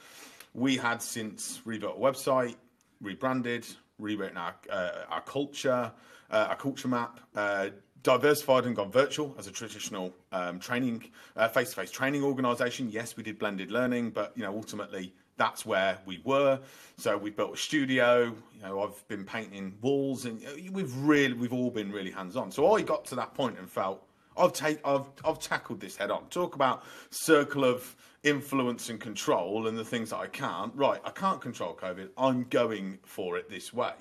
we 0.55 0.77
had 0.77 1.03
since 1.03 1.61
rebuilt 1.65 1.97
a 1.97 2.01
website, 2.01 2.57
rebranded, 3.01 3.67
rewritten 3.99 4.37
our, 4.37 4.55
uh, 4.71 4.91
our 5.09 5.21
culture, 5.23 5.93
uh, 6.31 6.47
our 6.51 6.57
culture 6.57 6.89
map, 6.89 7.21
uh, 7.37 7.69
diversified 8.03 8.65
and 8.65 8.75
gone 8.75 8.91
virtual 8.91 9.35
as 9.39 9.47
a 9.47 9.51
traditional 9.51 10.13
um, 10.33 10.59
training, 10.59 11.05
uh, 11.37 11.49
face-to-face 11.49 11.91
training 11.91 12.23
organisation. 12.23 12.91
Yes, 12.91 13.17
we 13.17 13.23
did 13.23 13.39
blended 13.39 13.71
learning, 13.71 14.11
but 14.11 14.33
you 14.37 14.43
know 14.43 14.53
ultimately 14.53 15.15
that's 15.37 15.65
where 15.65 15.99
we 16.05 16.21
were. 16.25 16.61
So 16.99 17.17
we 17.17 17.31
built 17.31 17.55
a 17.55 17.57
studio. 17.57 18.35
You 18.55 18.63
know, 18.63 18.83
I've 18.83 19.07
been 19.09 19.25
painting 19.25 19.75
walls, 19.81 20.25
and 20.27 20.43
we've 20.71 20.95
really, 20.97 21.35
we've 21.35 21.53
all 21.53 21.71
been 21.71 21.91
really 21.91 22.11
hands-on. 22.11 22.51
So 22.51 22.75
I 22.75 22.83
got 22.83 23.05
to 23.07 23.15
that 23.17 23.35
point 23.35 23.59
and 23.59 23.69
felt 23.71 24.05
I've 24.37 24.53
take, 24.53 24.81
I've, 24.85 25.07
I've 25.25 25.39
tackled 25.39 25.81
this 25.81 25.97
head 25.97 26.11
on. 26.11 26.27
Talk 26.29 26.55
about 26.55 26.85
circle 27.11 27.65
of 27.65 27.97
influence 28.23 28.89
and 28.89 29.01
control 29.01 29.67
and 29.67 29.77
the 29.77 29.85
things 29.85 30.11
that 30.11 30.19
I 30.19 30.27
can't. 30.27 30.73
Right, 30.75 31.01
I 31.05 31.11
can't 31.11 31.41
control 31.41 31.75
COVID. 31.75 32.09
I'm 32.17 32.45
going 32.45 32.99
for 33.05 33.37
it 33.37 33.51
this 33.51 33.73
way. 33.73 33.93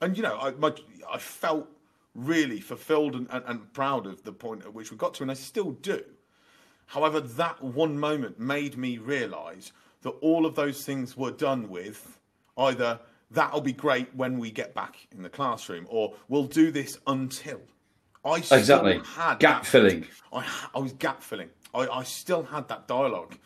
And 0.00 0.16
you 0.16 0.22
know, 0.22 0.38
I, 0.38 0.50
my, 0.52 0.74
I 1.10 1.18
felt 1.18 1.68
really 2.14 2.60
fulfilled 2.60 3.14
and, 3.14 3.26
and, 3.30 3.44
and 3.46 3.72
proud 3.72 4.06
of 4.06 4.22
the 4.22 4.32
point 4.32 4.62
at 4.62 4.72
which 4.72 4.90
we 4.90 4.96
got 4.96 5.14
to, 5.14 5.22
and 5.22 5.30
I 5.30 5.34
still 5.34 5.72
do. 5.72 6.02
However, 6.86 7.20
that 7.20 7.62
one 7.62 7.98
moment 7.98 8.38
made 8.38 8.76
me 8.76 8.98
realise 8.98 9.72
that 10.02 10.10
all 10.20 10.44
of 10.44 10.54
those 10.54 10.84
things 10.84 11.16
were 11.16 11.30
done 11.30 11.68
with 11.68 12.18
either 12.58 13.00
that'll 13.30 13.60
be 13.60 13.72
great 13.72 14.14
when 14.14 14.38
we 14.38 14.50
get 14.50 14.74
back 14.74 14.96
in 15.12 15.22
the 15.22 15.28
classroom, 15.28 15.86
or 15.88 16.14
we'll 16.28 16.44
do 16.44 16.70
this 16.70 16.98
until. 17.06 17.60
I 18.24 18.36
exactly 18.36 19.00
had 19.04 19.38
gap 19.38 19.66
filling. 19.66 20.06
I, 20.32 20.46
I 20.74 20.78
was 20.78 20.92
gap 20.92 21.22
filling. 21.22 21.50
I, 21.74 21.86
I 21.88 22.02
still 22.04 22.42
had 22.42 22.68
that 22.68 22.88
dialogue 22.88 23.36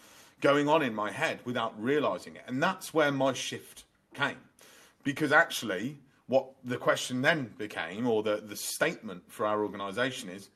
going 0.41 0.69
on 0.69 0.83
in 0.83 0.95
my 0.95 1.11
head 1.11 1.41
without 1.45 1.75
realizing 1.83 2.37
it, 2.37 2.43
and 2.47 2.63
that's 2.63 2.95
where 2.95 3.11
my 3.11 3.33
shift 3.33 3.85
came, 4.15 4.37
because 5.03 5.33
actually 5.33 5.99
what 6.27 6.47
the 6.65 6.77
question 6.77 7.23
then 7.23 7.53
became, 7.59 8.07
or 8.07 8.23
the, 8.23 8.37
the 8.37 8.55
statement 8.55 9.23
for 9.29 9.47
our 9.47 9.63
organisation 9.63 10.29
is, 10.29 10.51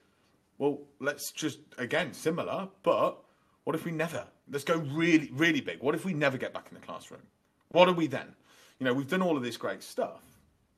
well, 0.59 0.79
let's 1.01 1.33
just, 1.33 1.59
again, 1.79 2.13
similar, 2.13 2.69
but 2.83 3.19
what 3.65 3.75
if 3.75 3.85
we 3.85 3.91
never? 3.91 4.25
Let's 4.51 4.65
go 4.65 4.77
really, 4.77 5.31
really 5.33 5.61
big. 5.61 5.81
What 5.81 5.95
if 5.95 6.05
we 6.05 6.13
never 6.13 6.37
get 6.37 6.53
back 6.53 6.67
in 6.71 6.75
the 6.79 6.87
classroom? 6.87 7.23
What 7.71 7.89
are 7.89 7.95
we 7.95 8.07
then? 8.07 8.35
You 8.79 8.87
know, 8.87 8.93
we've 8.93 9.09
done 9.09 9.23
all 9.23 9.37
of 9.37 9.43
this 9.43 9.57
great 9.57 9.83
stuff, 9.83 10.23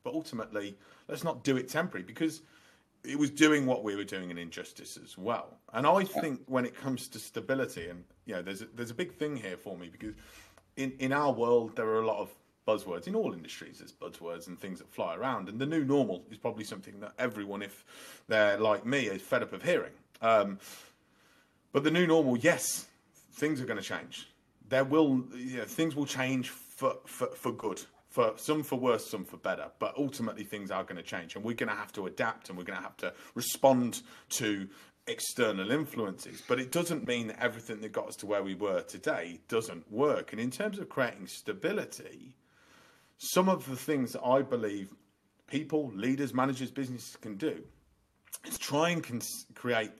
but 0.03 0.13
ultimately, 0.13 0.77
let's 1.07 1.23
not 1.23 1.43
do 1.43 1.57
it 1.57 1.67
temporary 1.67 2.03
because 2.03 2.41
it 3.07 3.17
was 3.17 3.29
doing 3.29 3.65
what 3.65 3.83
we 3.83 3.95
were 3.95 4.03
doing 4.03 4.31
in 4.31 4.37
injustice 4.37 4.97
as 5.01 5.17
well. 5.17 5.57
And 5.73 5.85
I 5.85 6.03
think 6.03 6.41
when 6.47 6.65
it 6.65 6.75
comes 6.75 7.07
to 7.09 7.19
stability, 7.19 7.87
and 7.89 8.03
you 8.25 8.35
know, 8.35 8.41
there's 8.41 8.61
a, 8.61 8.67
there's 8.75 8.91
a 8.91 8.95
big 8.95 9.13
thing 9.13 9.35
here 9.35 9.57
for 9.57 9.77
me 9.77 9.89
because 9.89 10.15
in 10.77 10.93
in 10.99 11.11
our 11.11 11.31
world 11.31 11.75
there 11.75 11.87
are 11.87 12.01
a 12.01 12.07
lot 12.07 12.19
of 12.19 12.29
buzzwords 12.67 13.07
in 13.07 13.15
all 13.15 13.33
industries. 13.33 13.79
There's 13.79 13.91
buzzwords 13.93 14.47
and 14.47 14.59
things 14.59 14.79
that 14.79 14.91
fly 14.91 15.15
around, 15.15 15.49
and 15.49 15.59
the 15.59 15.65
new 15.65 15.83
normal 15.83 16.23
is 16.31 16.37
probably 16.37 16.63
something 16.63 16.99
that 16.99 17.13
everyone, 17.19 17.61
if 17.61 17.85
they're 18.27 18.57
like 18.57 18.85
me, 18.85 19.07
is 19.07 19.21
fed 19.21 19.43
up 19.43 19.53
of 19.53 19.63
hearing. 19.63 19.93
Um, 20.21 20.59
but 21.71 21.83
the 21.83 21.91
new 21.91 22.07
normal, 22.07 22.37
yes, 22.37 22.87
things 23.33 23.61
are 23.61 23.65
going 23.65 23.79
to 23.79 23.83
change. 23.83 24.29
There 24.69 24.83
will, 24.83 25.23
you 25.35 25.57
know, 25.57 25.65
things 25.65 25.95
will 25.95 26.05
change 26.05 26.49
for, 26.49 26.95
for, 27.05 27.27
for 27.27 27.51
good. 27.51 27.81
For 28.15 28.31
some 28.37 28.63
for 28.63 28.79
worse, 28.79 29.11
some 29.11 29.25
for 29.25 29.35
better. 29.35 29.65
But 29.77 29.93
ultimately, 29.97 30.45
things 30.45 30.71
are 30.71 30.85
going 30.85 30.95
to 30.95 31.03
change, 31.03 31.35
and 31.35 31.43
we're 31.43 31.53
going 31.53 31.67
to 31.69 31.75
have 31.75 31.91
to 31.93 32.05
adapt, 32.05 32.47
and 32.47 32.57
we're 32.57 32.63
going 32.63 32.77
to 32.77 32.83
have 32.83 32.95
to 32.97 33.13
respond 33.33 34.03
to 34.29 34.69
external 35.05 35.69
influences. 35.69 36.41
But 36.47 36.61
it 36.61 36.71
doesn't 36.71 37.05
mean 37.05 37.27
that 37.27 37.43
everything 37.43 37.81
that 37.81 37.91
got 37.91 38.07
us 38.07 38.15
to 38.17 38.25
where 38.25 38.41
we 38.41 38.55
were 38.55 38.83
today 38.83 39.41
doesn't 39.49 39.91
work. 39.91 40.31
And 40.31 40.39
in 40.39 40.49
terms 40.49 40.79
of 40.79 40.87
creating 40.87 41.27
stability, 41.27 42.37
some 43.17 43.49
of 43.49 43.69
the 43.69 43.75
things 43.75 44.13
that 44.13 44.23
I 44.23 44.43
believe 44.43 44.93
people, 45.47 45.91
leaders, 45.93 46.33
managers, 46.33 46.71
businesses 46.71 47.17
can 47.17 47.35
do 47.35 47.65
is 48.47 48.57
try 48.57 48.91
and 48.91 49.03
cons- 49.03 49.45
create 49.55 49.91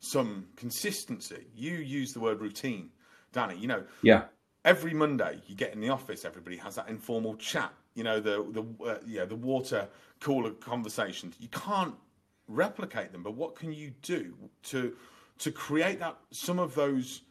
some 0.00 0.48
consistency. 0.56 1.46
You 1.54 1.76
use 1.76 2.12
the 2.12 2.18
word 2.18 2.40
routine 2.40 2.90
Danny. 3.32 3.56
You 3.56 3.68
know, 3.68 3.84
yeah. 4.02 4.24
Every 4.64 4.94
Monday, 4.94 5.40
you 5.46 5.54
get 5.54 5.72
in 5.74 5.80
the 5.80 5.88
office, 5.88 6.24
everybody 6.24 6.56
has 6.58 6.76
that 6.76 6.88
informal 6.88 7.34
chat. 7.36 7.72
You 7.94 8.04
know, 8.04 8.20
the 8.20 8.46
the 8.50 8.84
uh, 8.84 8.98
yeah 9.06 9.24
the 9.24 9.36
water 9.36 9.88
cooler 10.20 10.52
conversations. 10.52 11.34
You 11.38 11.48
can't 11.48 11.94
replicate 12.48 13.12
them, 13.12 13.22
but 13.22 13.34
what 13.34 13.54
can 13.56 13.72
you 13.72 13.92
do 14.02 14.34
to 14.64 14.96
to 15.38 15.50
create 15.50 15.98
that 15.98 16.16
some 16.30 16.58
of 16.58 16.74
those 16.74 17.22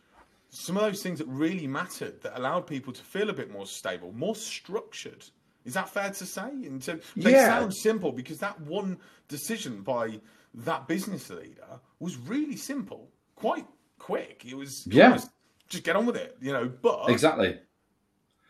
some 0.52 0.76
of 0.76 0.84
those 0.84 1.02
things 1.02 1.20
that 1.20 1.28
really 1.28 1.66
mattered 1.66 2.22
that 2.22 2.38
allowed 2.38 2.68
people 2.68 2.92
to 2.92 3.02
feel 3.02 3.30
a 3.30 3.34
bit 3.34 3.50
more 3.50 3.66
stable, 3.66 4.12
more 4.12 4.36
structured. 4.36 5.24
Is 5.64 5.76
that 5.76 5.90
fair 5.90 6.10
to 6.10 6.26
say? 6.26 6.50
And 6.50 6.84
so 6.84 7.00
they 7.16 7.32
yeah. 7.32 7.46
sound 7.46 7.74
simple 7.74 8.12
because 8.12 8.40
that 8.40 8.60
one 8.62 8.98
decision 9.30 9.82
by 9.82 10.20
that 10.54 10.88
business 10.88 11.30
leader 11.30 11.80
was 12.00 12.18
really 12.18 12.58
simple, 12.58 13.08
quite 13.36 13.66
quick. 13.98 14.44
It 14.46 14.56
was 14.56 14.86
yeah, 14.88 15.18
just 15.72 15.84
get 15.84 15.96
on 15.96 16.06
with 16.06 16.18
it, 16.18 16.38
you 16.42 16.54
know. 16.54 16.70
But 16.82 17.10
exactly, 17.10 17.58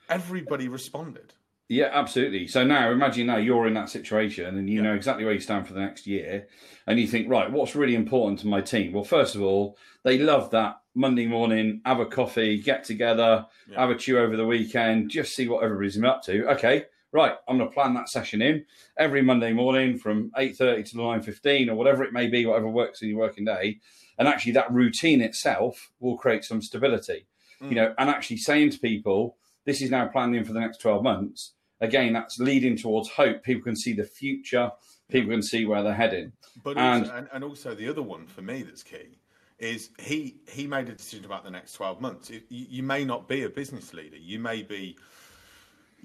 everybody 0.10 0.68
responded. 0.68 1.34
Yeah, 1.70 1.90
absolutely. 1.94 2.48
So 2.48 2.66
now 2.66 2.92
imagine 2.92 3.28
now 3.28 3.38
you're 3.38 3.66
in 3.66 3.75
that 3.75 3.90
situation 3.90 4.58
and 4.58 4.70
you 4.70 4.78
yeah. 4.78 4.82
know 4.82 4.94
exactly 4.94 5.24
where 5.24 5.34
you 5.34 5.40
stand 5.40 5.66
for 5.66 5.74
the 5.74 5.80
next 5.80 6.06
year, 6.06 6.48
and 6.86 7.00
you 7.00 7.08
think, 7.08 7.30
right, 7.30 7.50
what's 7.50 7.75
really 7.75 7.96
important 7.96 8.40
to 8.40 8.48
my 8.48 8.60
team? 8.60 8.92
Well, 8.92 9.06
first 9.06 9.36
of 9.36 9.42
all, 9.42 9.78
they 10.04 10.18
love 10.18 10.51
that 10.51 10.82
Monday 10.94 11.28
morning, 11.28 11.82
have 11.86 12.01
a 12.01 12.06
coffee, 12.06 12.62
get 12.62 12.84
together, 12.84 13.46
yeah. 13.70 13.80
have 13.80 13.90
a 13.90 13.96
chew 13.96 14.20
over 14.20 14.36
the 14.36 14.46
weekend, 14.46 15.10
just 15.10 15.34
see 15.34 15.48
what 15.48 15.63
everybody's 15.63 16.01
up 16.04 16.22
to. 16.24 16.46
Okay, 16.51 16.84
right, 17.13 17.36
I'm 17.48 17.58
going 17.58 17.70
to 17.70 17.74
plan 17.74 17.94
that 17.94 18.10
session 18.10 18.42
in 18.42 18.66
every 18.98 19.22
Monday 19.22 19.54
morning 19.54 19.98
from 19.98 20.32
8.30 20.38 20.90
to 20.90 20.96
9.15 20.98 21.70
or 21.70 21.75
whatever 21.75 22.04
it 22.04 22.12
may 22.12 22.28
be, 22.28 22.46
whatever 22.46 22.68
works 22.68 23.01
in 23.01 23.08
your 23.08 23.20
working 23.20 23.46
day. 23.46 23.80
And 24.18 24.27
actually 24.27 24.51
that 24.53 24.72
routine 24.72 25.22
itself 25.22 25.91
will 26.00 26.18
create 26.18 26.44
some 26.44 26.62
stability, 26.62 27.25
mm. 27.62 27.70
you 27.70 27.75
know, 27.75 27.94
and 27.98 28.10
actually 28.10 28.38
saying 28.38 28.72
to 28.72 28.80
people, 28.80 29.38
this 29.65 29.82
is 29.82 29.89
now 29.89 30.08
planned 30.08 30.36
in 30.36 30.44
for 30.44 30.53
the 30.53 30.60
next 30.60 30.80
12 30.80 31.03
months 31.03 31.53
again, 31.82 32.13
that's 32.13 32.39
leading 32.39 32.77
towards 32.77 33.10
hope. 33.10 33.44
People 33.44 33.63
can 33.63 33.75
see 33.75 33.94
the 33.94 34.06
future. 34.06 34.72
People 35.10 35.32
can 35.32 35.44
see 35.44 35.65
where 35.65 35.84
they're 35.84 35.94
heading. 35.94 36.32
But 36.63 36.77
and, 36.77 37.03
also, 37.03 37.15
and, 37.15 37.27
and 37.34 37.44
also 37.44 37.75
the 37.75 37.89
other 37.89 38.01
one 38.01 38.27
for 38.27 38.41
me 38.41 38.62
that's 38.62 38.84
key 38.84 39.18
is 39.60 39.89
he 40.00 40.38
he 40.48 40.65
made 40.65 40.89
a 40.89 40.94
decision 40.94 41.25
about 41.25 41.44
the 41.44 41.51
next 41.51 41.74
12 41.74 42.00
months. 42.00 42.30
You, 42.30 42.41
you 42.50 42.84
may 42.84 43.03
not 43.03 43.27
be 43.27 43.44
a 43.44 43.50
business 43.50 43.94
leader. 43.94 44.18
You 44.18 44.39
may 44.39 44.63
be 44.63 44.98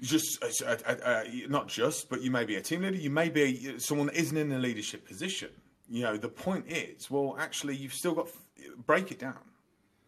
just 0.01 0.43
uh, 0.43 0.75
uh, 0.85 0.95
uh, 1.03 1.23
not 1.47 1.67
just, 1.67 2.09
but 2.09 2.21
you 2.21 2.29
may 2.29 2.43
be 2.43 2.57
a 2.57 2.61
team 2.61 2.81
leader. 2.81 2.97
You 2.97 3.09
may 3.09 3.29
be 3.29 3.79
someone 3.79 4.07
that 4.07 4.15
isn't 4.15 4.37
in 4.37 4.51
a 4.51 4.59
leadership 4.59 5.07
position. 5.07 5.49
You 5.89 6.03
know, 6.03 6.17
the 6.17 6.29
point 6.29 6.65
is, 6.67 7.09
well, 7.09 7.35
actually, 7.39 7.75
you've 7.75 7.93
still 7.93 8.13
got 8.13 8.27
break 8.85 9.11
it 9.11 9.19
down. 9.19 9.39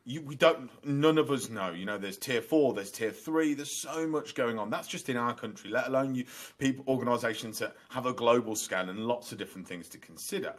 You, 0.05 0.21
we 0.21 0.35
don't 0.35 0.71
none 0.83 1.17
of 1.17 1.29
us 1.29 1.49
know 1.49 1.71
you 1.71 1.85
know 1.85 1.97
there's 1.97 2.17
tier 2.17 2.41
four 2.41 2.73
there's 2.73 2.89
tier 2.89 3.11
three 3.11 3.53
there's 3.53 3.71
so 3.71 4.07
much 4.07 4.33
going 4.33 4.57
on. 4.57 4.69
That's 4.69 4.87
just 4.87 5.09
in 5.09 5.17
our 5.17 5.35
country 5.35 5.69
let 5.69 5.87
alone 5.87 6.15
you 6.15 6.25
people 6.57 6.83
organizations 6.87 7.59
that 7.59 7.75
have 7.89 8.05
a 8.05 8.13
global 8.13 8.55
scale 8.55 8.89
and 8.89 9.05
lots 9.05 9.31
of 9.31 9.37
different 9.37 9.67
things 9.67 9.87
to 9.89 9.97
consider. 9.99 10.55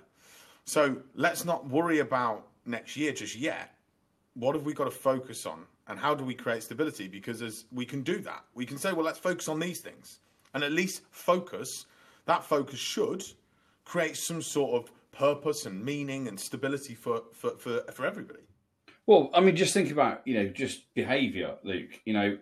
So 0.67 0.99
let's 1.15 1.45
not 1.45 1.69
worry 1.69 1.99
about 1.99 2.47
next 2.65 2.97
year 2.97 3.13
just 3.13 3.35
yet. 3.35 3.75
What 4.35 4.55
have 4.55 4.65
we 4.65 4.73
got 4.73 4.85
to 4.85 4.91
focus 4.91 5.47
on 5.47 5.65
and 5.89 5.99
how 5.99 6.15
do 6.15 6.23
we 6.23 6.35
create 6.35 6.63
stability? 6.63 7.09
Because 7.09 7.43
as 7.43 7.65
we 7.73 7.85
can 7.85 8.03
do 8.03 8.19
that. 8.19 8.45
We 8.55 8.67
can 8.67 8.79
say 8.79 8.93
well 8.93 9.05
let's 9.05 9.19
focus 9.19 9.49
on 9.49 9.59
these 9.59 9.81
things 9.81 10.21
and 10.55 10.63
at 10.63 10.71
least 10.71 11.03
focus 11.11 11.87
that 12.27 12.45
focus 12.45 12.79
should 12.79 13.25
create 13.85 14.17
some 14.17 14.43
sort 14.43 14.75
of 14.75 14.93
purpose 15.13 15.67
and 15.67 15.85
meaning 15.85 16.29
and 16.29 16.39
stability 16.39 16.95
for 16.95 17.23
for, 17.33 17.59
for, 17.59 17.83
for 17.93 18.07
everybody 18.07 18.43
well, 19.11 19.29
I 19.35 19.41
mean, 19.41 19.57
just 19.57 19.75
think 19.75 19.91
about 19.91 20.25
you 20.25 20.35
know 20.35 20.47
just 20.47 20.95
behaviour, 20.95 21.57
Luke. 21.65 22.01
You 22.05 22.13
know, 22.13 22.39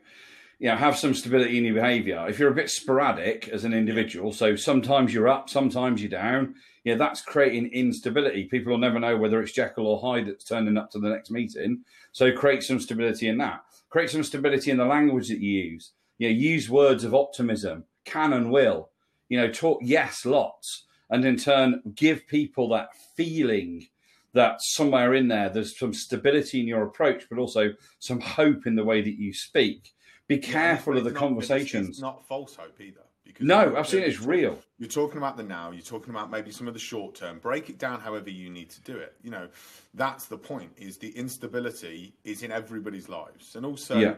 you 0.59 0.69
know, 0.69 0.77
have 0.77 0.99
some 0.99 1.15
stability 1.15 1.57
in 1.57 1.65
your 1.65 1.75
behaviour. 1.75 2.27
If 2.29 2.39
you're 2.39 2.51
a 2.51 2.55
bit 2.55 2.69
sporadic 2.69 3.49
as 3.49 3.65
an 3.65 3.73
individual, 3.73 4.33
so 4.33 4.55
sometimes 4.55 5.15
you're 5.15 5.29
up, 5.29 5.49
sometimes 5.49 6.03
you're 6.03 6.11
down. 6.11 6.57
Yeah, 6.85 6.97
that's 6.97 7.23
creating 7.23 7.73
instability. 7.73 8.45
People 8.45 8.73
will 8.73 8.79
never 8.79 8.99
know 8.99 9.17
whether 9.17 9.41
it's 9.41 9.53
Jekyll 9.53 9.87
or 9.87 9.99
Hyde 9.99 10.27
that's 10.27 10.45
turning 10.45 10.77
up 10.77 10.91
to 10.91 10.99
the 10.99 11.09
next 11.09 11.31
meeting. 11.31 11.85
So 12.13 12.33
create 12.33 12.63
some 12.63 12.81
stability 12.81 13.29
in 13.29 13.39
that. 13.39 13.63
Create 13.89 14.11
some 14.11 14.23
stability 14.23 14.71
in 14.71 14.77
the 14.77 14.85
language 14.85 15.29
that 15.29 15.41
you 15.41 15.51
use. 15.51 15.93
You 16.19 16.29
know, 16.29 16.35
use 16.35 16.69
words 16.69 17.03
of 17.03 17.15
optimism, 17.15 17.85
can 18.05 18.35
and 18.35 18.51
will. 18.51 18.91
You 19.31 19.39
know, 19.41 19.51
talk 19.51 19.79
yes 19.83 20.27
lots, 20.27 20.85
and 21.11 21.25
in 21.25 21.37
turn 21.37 21.83
give 21.95 22.27
people 22.27 22.69
that 22.71 22.95
feeling 23.17 23.87
that 24.35 24.63
somewhere 24.63 25.15
in 25.15 25.29
there 25.29 25.49
there's 25.49 25.79
some 25.79 25.93
stability 25.93 26.61
in 26.61 26.67
your 26.67 26.83
approach, 26.85 27.25
but 27.29 27.39
also 27.39 27.73
some 27.99 28.21
hope 28.21 28.67
in 28.67 28.75
the 28.75 28.85
way 28.85 29.01
that 29.01 29.19
you 29.19 29.33
speak. 29.33 29.95
Be 30.27 30.39
careful 30.39 30.93
yeah, 30.93 30.99
of 30.99 31.05
the 31.05 31.11
not, 31.11 31.19
conversations. 31.19 31.89
It's, 31.89 32.01
not 32.01 32.27
false 32.27 32.55
hope 32.55 32.79
either. 32.81 33.01
no, 33.41 33.77
absolutely, 33.77 34.11
it's 34.11 34.21
real. 34.21 34.59
You're 34.79 34.91
talking 34.91 35.17
about 35.17 35.39
the 35.39 35.43
now. 35.43 35.71
You're 35.71 35.81
talking 35.81 36.11
about 36.11 36.31
maybe 36.31 36.51
some 36.51 36.69
of 36.69 36.75
the 36.75 36.81
short 36.81 37.15
term. 37.15 37.39
Break 37.39 37.71
it 37.71 37.79
down 37.79 38.01
however 38.01 38.29
you 38.29 38.51
need 38.51 38.69
to 38.71 38.83
do 38.83 38.97
it. 38.97 39.15
You 39.23 39.31
know, 39.31 39.49
that's 39.95 40.27
the 40.27 40.37
point. 40.37 40.71
Is 40.77 40.99
the 40.99 41.11
instability 41.17 42.15
is 42.25 42.43
in 42.43 42.53
everybody's 42.53 43.09
lives, 43.09 43.57
and 43.57 43.65
also, 43.65 43.99
yeah. 43.99 44.15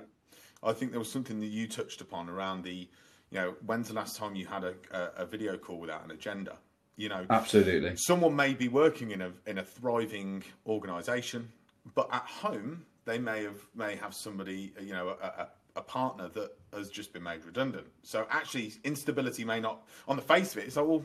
I 0.64 0.72
think 0.72 0.90
there 0.90 1.00
was 1.00 1.10
something 1.10 1.38
that 1.38 1.46
you 1.46 1.68
touched 1.68 2.00
upon 2.00 2.28
around 2.28 2.64
the, 2.64 2.88
you 3.30 3.38
know, 3.38 3.54
when's 3.64 3.88
the 3.88 3.94
last 3.94 4.16
time 4.16 4.34
you 4.34 4.46
had 4.46 4.64
a, 4.64 4.74
a, 4.90 5.22
a 5.22 5.26
video 5.26 5.56
call 5.56 5.78
without 5.78 6.04
an 6.04 6.10
agenda? 6.10 6.58
You 6.96 7.08
know, 7.08 7.24
absolutely. 7.30 7.96
Someone 7.96 8.36
may 8.36 8.54
be 8.54 8.68
working 8.68 9.10
in 9.10 9.22
a 9.22 9.32
in 9.46 9.58
a 9.58 9.64
thriving 9.64 10.42
organisation, 10.66 11.50
but 11.94 12.08
at 12.12 12.24
home 12.26 12.84
they 13.04 13.18
may 13.18 13.42
have 13.44 13.66
may 13.74 13.96
have 13.96 14.14
somebody, 14.14 14.72
you 14.80 14.92
know, 14.92 15.16
a, 15.20 15.26
a, 15.26 15.48
a, 15.76 15.82
partner 15.82 16.28
that 16.28 16.50
has 16.74 16.90
just 16.90 17.12
been 17.12 17.22
made 17.22 17.44
redundant. 17.44 17.86
So 18.02 18.26
actually, 18.30 18.72
instability 18.84 19.44
may 19.44 19.60
not, 19.60 19.86
on 20.06 20.16
the 20.16 20.22
face 20.22 20.52
of 20.52 20.58
it, 20.58 20.66
it's 20.66 20.76
like, 20.76 20.86
well, 20.86 21.04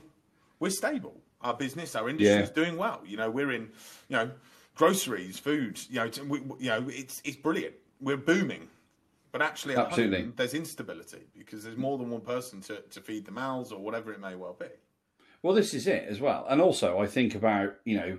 we're 0.60 0.70
stable. 0.70 1.16
Our 1.42 1.54
business, 1.54 1.96
our 1.96 2.10
industry 2.10 2.36
yeah. 2.36 2.42
is 2.42 2.50
doing 2.50 2.78
well. 2.78 3.02
You 3.06 3.18
know, 3.18 3.30
we're 3.30 3.52
in, 3.52 3.70
you 4.10 4.18
know, 4.18 4.32
groceries, 4.76 5.40
food. 5.40 5.80
You 5.90 6.02
know, 6.02 6.10
we, 6.28 6.40
you 6.60 6.70
know, 6.70 6.86
it's 6.90 7.22
it's 7.24 7.38
brilliant. 7.38 7.76
We're 8.02 8.18
booming. 8.18 8.68
But 9.32 9.42
actually, 9.42 9.76
Absolutely. 9.76 10.22
Home, 10.22 10.34
there's 10.38 10.54
instability 10.54 11.26
because 11.38 11.66
there's 11.66 11.76
more 11.76 11.98
than 11.98 12.10
one 12.10 12.22
person 12.22 12.62
to, 12.62 12.80
to 12.82 13.02
feed 13.02 13.26
the 13.26 13.34
mouths 13.34 13.74
or 13.74 13.82
whatever 13.82 14.14
it 14.14 14.22
may 14.22 14.34
well 14.36 14.56
be. 14.58 14.68
Well, 15.46 15.54
this 15.54 15.76
is 15.76 15.86
it 15.86 16.08
as 16.10 16.20
well. 16.20 16.48
And 16.50 16.60
also, 16.60 16.98
I 16.98 17.06
think 17.06 17.36
about, 17.36 17.76
you 17.86 17.98
know, 17.98 18.18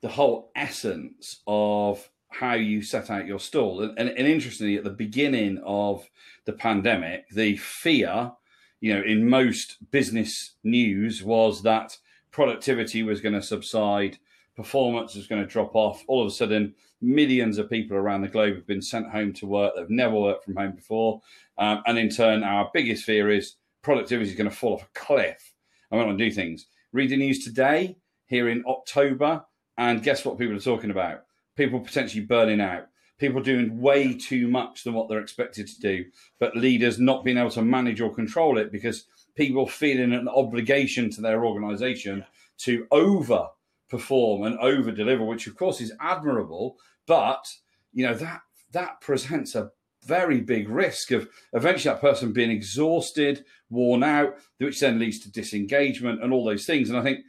the 0.00 0.08
whole 0.08 0.50
essence 0.56 1.40
of 1.46 2.10
how 2.30 2.54
you 2.54 2.82
set 2.82 3.10
out 3.10 3.28
your 3.28 3.38
stall. 3.38 3.80
And, 3.80 3.96
and, 3.96 4.08
and, 4.08 4.26
interestingly, 4.26 4.76
at 4.76 4.82
the 4.82 4.90
beginning 4.90 5.62
of 5.64 6.04
the 6.46 6.52
pandemic, 6.52 7.28
the 7.28 7.58
fear, 7.58 8.32
you 8.80 8.92
know, 8.92 9.02
in 9.02 9.28
most 9.28 9.88
business 9.92 10.56
news 10.64 11.22
was 11.22 11.62
that 11.62 11.96
productivity 12.32 13.04
was 13.04 13.20
going 13.20 13.36
to 13.36 13.40
subside, 13.42 14.18
performance 14.56 15.14
was 15.14 15.28
going 15.28 15.42
to 15.42 15.48
drop 15.48 15.76
off. 15.76 16.02
All 16.08 16.22
of 16.22 16.26
a 16.26 16.34
sudden, 16.34 16.74
millions 17.00 17.58
of 17.58 17.70
people 17.70 17.96
around 17.96 18.22
the 18.22 18.28
globe 18.28 18.56
have 18.56 18.66
been 18.66 18.82
sent 18.82 19.10
home 19.10 19.32
to 19.34 19.46
work. 19.46 19.74
They've 19.76 19.88
never 19.88 20.16
worked 20.16 20.44
from 20.44 20.56
home 20.56 20.72
before. 20.72 21.20
Um, 21.56 21.84
and 21.86 21.96
in 21.98 22.08
turn, 22.08 22.42
our 22.42 22.68
biggest 22.74 23.04
fear 23.04 23.30
is 23.30 23.54
productivity 23.80 24.28
is 24.28 24.36
going 24.36 24.50
to 24.50 24.56
fall 24.56 24.74
off 24.74 24.82
a 24.82 24.98
cliff 24.98 25.53
I 25.94 25.98
went 25.98 26.10
on 26.10 26.18
to 26.18 26.24
do 26.24 26.34
things. 26.34 26.66
Read 26.92 27.10
the 27.10 27.16
news 27.16 27.44
today, 27.44 27.96
here 28.26 28.48
in 28.48 28.64
October, 28.66 29.44
and 29.78 30.02
guess 30.02 30.24
what 30.24 30.38
people 30.38 30.56
are 30.56 30.60
talking 30.60 30.90
about? 30.90 31.22
People 31.56 31.78
potentially 31.78 32.24
burning 32.24 32.60
out, 32.60 32.88
people 33.18 33.40
doing 33.40 33.80
way 33.80 34.12
too 34.12 34.48
much 34.48 34.82
than 34.82 34.94
what 34.94 35.08
they're 35.08 35.20
expected 35.20 35.68
to 35.68 35.80
do, 35.80 36.04
but 36.40 36.56
leaders 36.56 36.98
not 36.98 37.24
being 37.24 37.38
able 37.38 37.50
to 37.50 37.62
manage 37.62 38.00
or 38.00 38.12
control 38.12 38.58
it 38.58 38.72
because 38.72 39.06
people 39.36 39.68
feeling 39.68 40.12
an 40.12 40.28
obligation 40.28 41.10
to 41.10 41.20
their 41.20 41.44
organization 41.44 42.24
to 42.58 42.88
over 42.90 43.46
perform 43.88 44.42
and 44.42 44.58
over 44.58 44.90
deliver, 44.90 45.24
which 45.24 45.46
of 45.46 45.54
course 45.54 45.80
is 45.80 45.92
admirable, 46.00 46.76
but 47.06 47.46
you 47.92 48.04
know 48.04 48.14
that 48.14 48.40
that 48.72 49.00
presents 49.00 49.54
a 49.54 49.70
very 50.06 50.40
big 50.40 50.68
risk 50.68 51.10
of 51.10 51.28
eventually 51.52 51.92
that 51.92 52.00
person 52.00 52.32
being 52.32 52.50
exhausted, 52.50 53.44
worn 53.70 54.02
out, 54.02 54.36
which 54.58 54.80
then 54.80 54.98
leads 54.98 55.18
to 55.20 55.32
disengagement 55.32 56.22
and 56.22 56.32
all 56.32 56.44
those 56.44 56.66
things. 56.66 56.90
And 56.90 56.98
I 56.98 57.02
think, 57.02 57.20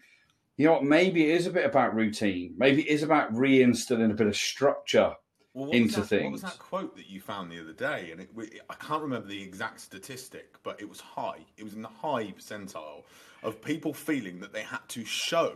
you 0.58 0.66
know 0.66 0.74
what, 0.74 0.84
maybe 0.84 1.30
it 1.30 1.36
is 1.36 1.48
a 1.48 1.52
bit 1.52 1.66
about 1.66 1.96
routine. 1.96 2.54
Maybe 2.58 2.82
it 2.82 2.88
is 2.88 3.04
about 3.04 3.34
reinstilling 3.34 4.12
a 4.12 4.14
bit 4.14 4.28
of 4.28 4.36
structure 4.36 5.16
well, 5.54 5.72
into 5.72 6.02
that, 6.02 6.08
things. 6.08 6.24
What 6.24 6.32
was 6.32 6.42
that 6.42 6.60
quote 6.60 6.96
that 6.98 7.10
you 7.10 7.20
found 7.22 7.52
the 7.52 7.60
other 7.60 7.74
day? 7.74 8.10
And 8.12 8.22
it, 8.22 8.30
I 8.70 8.74
can't 8.76 9.02
remember 9.02 9.28
the 9.28 9.42
exact 9.42 9.82
statistic, 9.82 10.56
but 10.64 10.82
it 10.82 10.88
was 10.88 11.00
high. 11.00 11.46
It 11.58 11.64
was 11.64 11.74
in 11.74 11.82
the 11.82 11.90
high 11.90 12.34
percentile 12.38 13.04
of 13.44 13.62
people 13.62 13.94
feeling 13.94 14.40
that 14.40 14.54
they 14.54 14.64
had 14.64 14.88
to 14.90 15.06
show 15.06 15.54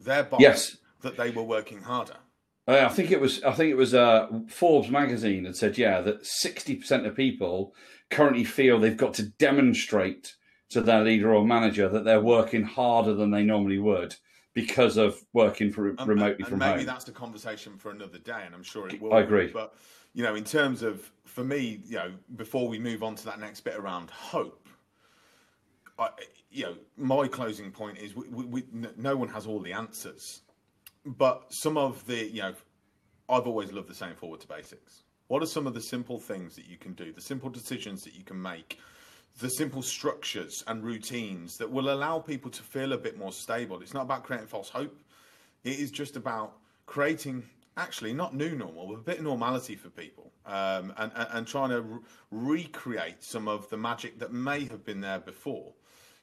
their 0.00 0.24
boss 0.24 0.40
yes. 0.40 0.76
that 1.02 1.16
they 1.16 1.30
were 1.30 1.42
working 1.42 1.82
harder. 1.82 2.16
Uh, 2.66 2.86
I 2.86 2.88
think 2.88 3.10
it 3.10 3.20
was. 3.20 3.42
I 3.42 3.52
think 3.52 3.70
it 3.70 3.76
was 3.76 3.94
uh, 3.94 4.26
Forbes 4.48 4.88
magazine 4.88 5.44
that 5.44 5.56
said, 5.56 5.76
yeah, 5.76 6.00
that 6.00 6.24
sixty 6.24 6.76
percent 6.76 7.06
of 7.06 7.14
people 7.14 7.74
currently 8.10 8.44
feel 8.44 8.78
they've 8.78 8.96
got 8.96 9.14
to 9.14 9.24
demonstrate 9.24 10.34
to 10.70 10.80
their 10.80 11.04
leader 11.04 11.34
or 11.34 11.46
manager 11.46 11.88
that 11.88 12.04
they're 12.04 12.20
working 12.20 12.64
harder 12.64 13.14
than 13.14 13.30
they 13.30 13.42
normally 13.42 13.78
would 13.78 14.16
because 14.54 14.96
of 14.96 15.20
working 15.32 15.70
for, 15.70 15.94
Um, 15.98 16.08
remotely 16.08 16.42
and 16.42 16.48
from 16.48 16.58
maybe 16.58 16.68
home. 16.68 16.76
Maybe 16.78 16.86
that's 16.86 17.04
the 17.04 17.12
conversation 17.12 17.76
for 17.76 17.90
another 17.90 18.18
day, 18.18 18.42
and 18.46 18.54
I'm 18.54 18.62
sure 18.62 18.88
it 18.88 19.00
will. 19.00 19.12
I 19.12 19.20
agree. 19.20 19.48
But 19.48 19.74
you 20.14 20.22
know, 20.22 20.34
in 20.34 20.44
terms 20.44 20.82
of 20.82 21.10
for 21.24 21.44
me, 21.44 21.82
you 21.84 21.96
know, 21.96 22.12
before 22.36 22.68
we 22.68 22.78
move 22.78 23.02
on 23.02 23.14
to 23.16 23.24
that 23.26 23.40
next 23.40 23.60
bit 23.60 23.74
around 23.74 24.10
hope, 24.10 24.68
I, 25.98 26.08
you 26.50 26.64
know, 26.64 26.76
my 26.96 27.28
closing 27.28 27.70
point 27.70 27.98
is 27.98 28.16
we, 28.16 28.28
we, 28.28 28.44
we, 28.46 28.64
no 28.96 29.16
one 29.16 29.28
has 29.28 29.46
all 29.46 29.60
the 29.60 29.72
answers, 29.72 30.42
but 31.04 31.52
some 31.52 31.76
of 31.76 32.06
the, 32.06 32.28
you 32.28 32.42
know, 32.42 32.54
I've 33.28 33.46
always 33.46 33.72
loved 33.72 33.88
the 33.88 33.94
same 33.94 34.14
forward 34.14 34.40
to 34.40 34.48
basics. 34.48 35.02
What 35.28 35.42
are 35.42 35.46
some 35.46 35.66
of 35.66 35.74
the 35.74 35.80
simple 35.80 36.18
things 36.18 36.54
that 36.56 36.66
you 36.66 36.76
can 36.76 36.92
do, 36.92 37.12
the 37.12 37.20
simple 37.20 37.48
decisions 37.48 38.02
that 38.02 38.14
you 38.14 38.24
can 38.24 38.40
make, 38.40 38.78
the 39.40 39.48
simple 39.48 39.82
structures 39.82 40.62
and 40.66 40.84
routines 40.84 41.56
that 41.56 41.70
will 41.70 41.92
allow 41.92 42.18
people 42.18 42.50
to 42.50 42.62
feel 42.62 42.92
a 42.92 42.98
bit 42.98 43.18
more 43.18 43.32
stable? 43.32 43.80
It's 43.80 43.94
not 43.94 44.02
about 44.02 44.24
creating 44.24 44.48
false 44.48 44.68
hope. 44.68 44.96
It 45.64 45.78
is 45.78 45.90
just 45.90 46.16
about 46.16 46.58
creating, 46.86 47.42
actually, 47.76 48.12
not 48.12 48.34
new 48.34 48.54
normal, 48.54 48.88
but 48.88 48.94
a 48.94 49.02
bit 49.02 49.18
of 49.18 49.24
normality 49.24 49.76
for 49.76 49.88
people, 49.88 50.30
um, 50.44 50.92
and, 50.98 51.10
and 51.14 51.28
and 51.32 51.46
trying 51.46 51.70
to 51.70 51.80
re- 51.80 52.00
recreate 52.30 53.22
some 53.24 53.48
of 53.48 53.68
the 53.70 53.76
magic 53.78 54.18
that 54.18 54.32
may 54.32 54.66
have 54.66 54.84
been 54.84 55.00
there 55.00 55.20
before, 55.20 55.72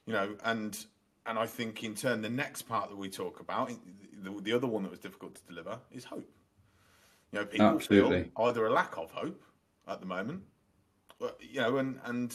you 0.06 0.12
know. 0.12 0.36
And 0.44 0.86
and 1.26 1.38
I 1.38 1.46
think 1.46 1.84
in 1.84 1.94
turn, 1.94 2.22
the 2.22 2.30
next 2.30 2.62
part 2.62 2.90
that 2.90 2.96
we 2.96 3.08
talk 3.08 3.40
about, 3.40 3.70
the, 4.22 4.40
the 4.42 4.52
other 4.52 4.66
one 4.66 4.82
that 4.82 4.90
was 4.90 5.00
difficult 5.00 5.34
to 5.36 5.42
deliver, 5.48 5.78
is 5.92 6.04
hope. 6.04 6.28
You 7.32 7.40
know, 7.40 7.46
people 7.46 7.66
Absolutely. 7.66 8.24
feel 8.24 8.44
either 8.44 8.66
a 8.66 8.72
lack 8.72 8.98
of 8.98 9.10
hope 9.10 9.42
at 9.88 10.00
the 10.00 10.06
moment, 10.06 10.42
uh, 11.20 11.28
you 11.40 11.60
know, 11.60 11.78
and 11.78 11.98
and 12.04 12.34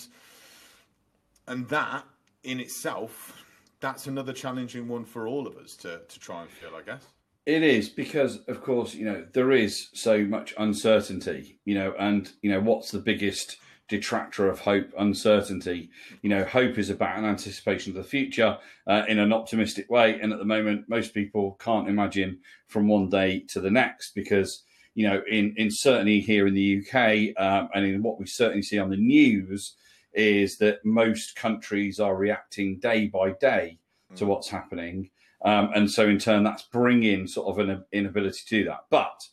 and 1.48 1.68
that 1.70 2.04
in 2.44 2.60
itself, 2.60 3.44
that's 3.80 4.08
another 4.08 4.34
challenging 4.34 4.88
one 4.88 5.06
for 5.06 5.28
all 5.28 5.48
of 5.48 5.58
us 5.58 5.76
to 5.78 6.02
to 6.08 6.20
try 6.20 6.42
and 6.42 6.50
feel, 6.50 6.72
I 6.76 6.82
guess. 6.82 7.04
It 7.46 7.64
is 7.64 7.90
because, 7.90 8.40
of 8.48 8.62
course, 8.62 8.94
you 8.94 9.06
know 9.06 9.26
there 9.34 9.52
is 9.52 9.90
so 9.94 10.26
much 10.26 10.54
uncertainty. 10.58 11.60
You 11.66 11.76
know, 11.76 11.94
and 12.00 12.32
you 12.42 12.52
know 12.52 12.60
what's 12.60 12.92
the 12.92 13.00
biggest 13.00 13.58
detractor 13.88 14.50
of 14.50 14.60
hope? 14.60 14.92
Uncertainty. 14.98 15.90
You 16.22 16.30
know, 16.30 16.44
hope 16.44 16.78
is 16.78 16.90
about 16.90 17.18
an 17.18 17.26
anticipation 17.26 17.92
of 17.92 18.04
the 18.04 18.10
future 18.10 18.58
uh, 18.88 19.04
in 19.08 19.20
an 19.20 19.34
optimistic 19.34 19.90
way, 19.90 20.20
and 20.20 20.32
at 20.34 20.40
the 20.40 20.46
moment, 20.46 20.90
most 20.90 21.14
people 21.14 21.58
can't 21.60 21.90
imagine 21.90 22.40
from 22.68 22.88
one 22.88 23.10
day 23.10 23.42
to 23.50 23.60
the 23.60 23.72
next 23.72 24.14
because 24.16 24.64
you 24.98 25.08
know, 25.08 25.22
in 25.30 25.54
in 25.58 25.70
certainly 25.70 26.20
here 26.20 26.48
in 26.48 26.56
the 26.56 26.82
UK, 26.82 27.40
um, 27.40 27.70
and 27.76 27.86
in 27.86 28.02
what 28.02 28.20
we 28.20 28.26
certainly 28.26 28.64
see 28.64 28.80
on 28.80 28.90
the 28.90 28.98
news, 28.98 29.76
is 30.14 30.58
that 30.58 30.84
most 30.84 31.36
countries 31.36 32.00
are 32.00 32.16
reacting 32.16 32.80
day 32.80 33.08
by 33.08 33.30
day 33.34 33.78
to 34.16 34.26
what's 34.26 34.50
happening. 34.50 35.12
Um, 35.44 35.70
and 35.76 35.90
so 35.90 36.08
in 36.08 36.18
turn, 36.18 36.44
that's 36.44 36.64
bringing 36.64 37.28
sort 37.28 37.48
of 37.48 37.70
an 37.70 37.84
inability 37.92 38.40
to 38.48 38.64
do 38.64 38.66
that. 38.70 38.86
But 38.90 39.24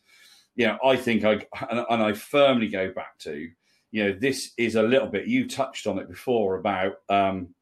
you 0.54 0.66
know, 0.66 0.78
I 0.84 0.96
think 0.96 1.24
I 1.24 1.32
and, 1.70 1.86
and 1.88 2.02
I 2.02 2.12
firmly 2.12 2.68
go 2.68 2.92
back 2.92 3.18
to 3.20 3.48
you 3.94 4.02
know 4.02 4.12
this 4.12 4.50
is 4.58 4.74
a 4.74 4.82
little 4.82 5.06
bit. 5.06 5.28
You 5.28 5.46
touched 5.46 5.86
on 5.86 6.00
it 6.00 6.08
before 6.08 6.56
about 6.56 6.94
um, 7.08 7.54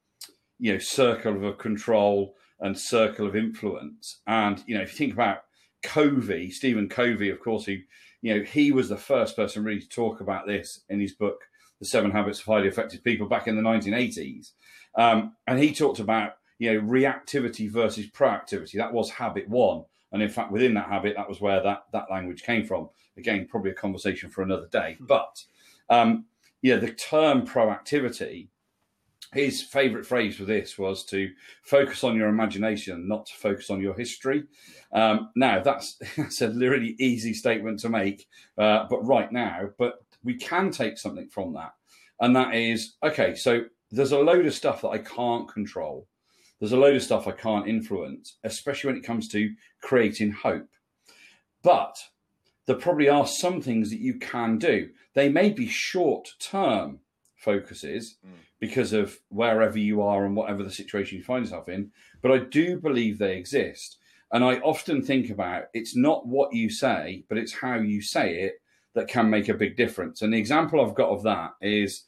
you 0.59 0.73
know 0.73 0.79
circle 0.79 1.47
of 1.47 1.59
control 1.59 2.35
and 2.59 2.79
circle 2.79 3.27
of 3.27 3.37
influence. 3.37 4.23
And 4.27 4.65
you 4.67 4.75
know, 4.75 4.81
if 4.81 4.93
you 4.93 4.97
think 4.97 5.12
about 5.12 5.45
Covey, 5.83 6.51
Stephen 6.51 6.89
Covey, 6.89 7.29
of 7.29 7.39
course, 7.39 7.67
he 7.67 7.83
you 8.23 8.35
know 8.35 8.43
he 8.45 8.73
was 8.73 8.89
the 8.89 8.97
first 8.97 9.37
person 9.37 9.62
really 9.62 9.83
to 9.83 9.89
talk 9.91 10.23
about 10.23 10.47
this 10.47 10.81
in 10.89 11.01
his 11.01 11.12
book, 11.12 11.43
The 11.81 11.85
Seven 11.85 12.11
Habits 12.11 12.39
of 12.39 12.47
Highly 12.47 12.69
Effective 12.69 13.05
People, 13.05 13.29
back 13.29 13.47
in 13.47 13.57
the 13.57 13.62
1980s. 13.62 14.53
Um, 14.97 15.37
and 15.47 15.59
he 15.59 15.75
talked 15.75 15.99
about 15.99 16.37
you 16.59 16.73
know 16.73 16.81
reactivity 16.81 17.71
versus 17.71 18.07
proactivity. 18.07 18.79
That 18.79 18.95
was 18.95 19.11
habit 19.11 19.51
one, 19.51 19.85
and 20.12 20.23
in 20.23 20.31
fact, 20.31 20.51
within 20.51 20.73
that 20.75 20.89
habit, 20.89 21.15
that 21.19 21.29
was 21.29 21.43
where 21.43 21.62
that 21.62 21.85
that 21.93 22.11
language 22.11 22.42
came 22.42 22.64
from. 22.64 22.88
Again, 23.18 23.47
probably 23.51 23.73
a 23.73 23.75
conversation 23.75 24.31
for 24.31 24.40
another 24.40 24.68
day. 24.73 24.97
But 24.99 25.45
um, 25.90 26.27
yeah, 26.62 26.77
the 26.77 26.92
term 26.92 27.47
proactivity. 27.47 28.49
His 29.35 29.62
favourite 29.62 30.05
phrase 30.05 30.37
for 30.37 30.45
this 30.45 30.79
was 30.79 31.07
to 31.07 31.31
focus 31.62 32.05
on 32.05 32.16
your 32.16 32.29
imagination, 32.29 33.09
not 33.09 33.25
to 33.27 33.35
focus 33.35 33.71
on 33.71 33.81
your 33.81 33.95
history. 33.95 34.45
Um, 34.92 35.31
now, 35.35 35.62
that's, 35.62 35.99
that's 36.16 36.42
a 36.42 36.51
really 36.51 36.95
easy 36.99 37.33
statement 37.33 37.81
to 37.81 37.88
make, 37.88 38.29
uh, 38.59 38.87
but 38.90 39.07
right 39.07 39.33
now, 39.33 39.71
but 39.79 40.05
we 40.23 40.35
can 40.35 40.71
take 40.71 40.99
something 40.99 41.29
from 41.29 41.55
that. 41.55 41.73
And 42.21 42.37
that 42.37 42.55
is 42.55 42.95
okay, 43.03 43.35
so 43.35 43.64
there's 43.90 44.12
a 44.12 44.18
load 44.18 44.47
of 44.47 44.55
stuff 44.55 44.83
that 44.83 44.88
I 44.88 44.99
can't 44.99 45.49
control. 45.49 46.07
There's 46.61 46.73
a 46.73 46.77
load 46.77 46.95
of 46.95 47.03
stuff 47.03 47.27
I 47.27 47.33
can't 47.33 47.66
influence, 47.66 48.37
especially 48.45 48.88
when 48.88 48.97
it 48.99 49.07
comes 49.07 49.29
to 49.29 49.53
creating 49.81 50.31
hope. 50.31 50.68
But 51.62 51.97
there 52.66 52.77
probably 52.77 53.09
are 53.09 53.27
some 53.27 53.61
things 53.61 53.90
that 53.90 54.01
you 54.01 54.18
can 54.18 54.59
do. 54.59 54.90
They 55.14 55.29
may 55.29 55.51
be 55.51 55.66
short 55.66 56.35
term 56.38 57.01
focuses 57.37 58.16
Mm. 58.25 58.31
because 58.61 58.92
of 58.92 59.18
wherever 59.29 59.79
you 59.79 60.01
are 60.03 60.25
and 60.25 60.37
whatever 60.37 60.62
the 60.62 60.70
situation 60.70 61.18
you 61.18 61.25
find 61.25 61.44
yourself 61.44 61.68
in, 61.68 61.90
but 62.20 62.31
I 62.31 62.38
do 62.38 62.79
believe 62.79 63.18
they 63.18 63.37
exist. 63.37 63.98
And 64.31 64.44
I 64.44 64.59
often 64.61 65.03
think 65.03 65.29
about 65.29 65.64
it's 65.75 65.96
not 65.96 66.27
what 66.27 66.55
you 66.55 66.70
say, 66.70 67.25
but 67.29 67.37
it's 67.38 67.53
how 67.53 67.75
you 67.75 68.01
say 68.01 68.42
it 68.42 68.62
that 68.94 69.09
can 69.09 69.29
make 69.29 69.48
a 69.48 69.55
big 69.55 69.77
difference. 69.77 70.22
And 70.22 70.33
the 70.33 70.38
example 70.38 70.81
I've 70.81 70.94
got 70.94 71.11
of 71.11 71.22
that 71.25 71.55
is 71.61 72.05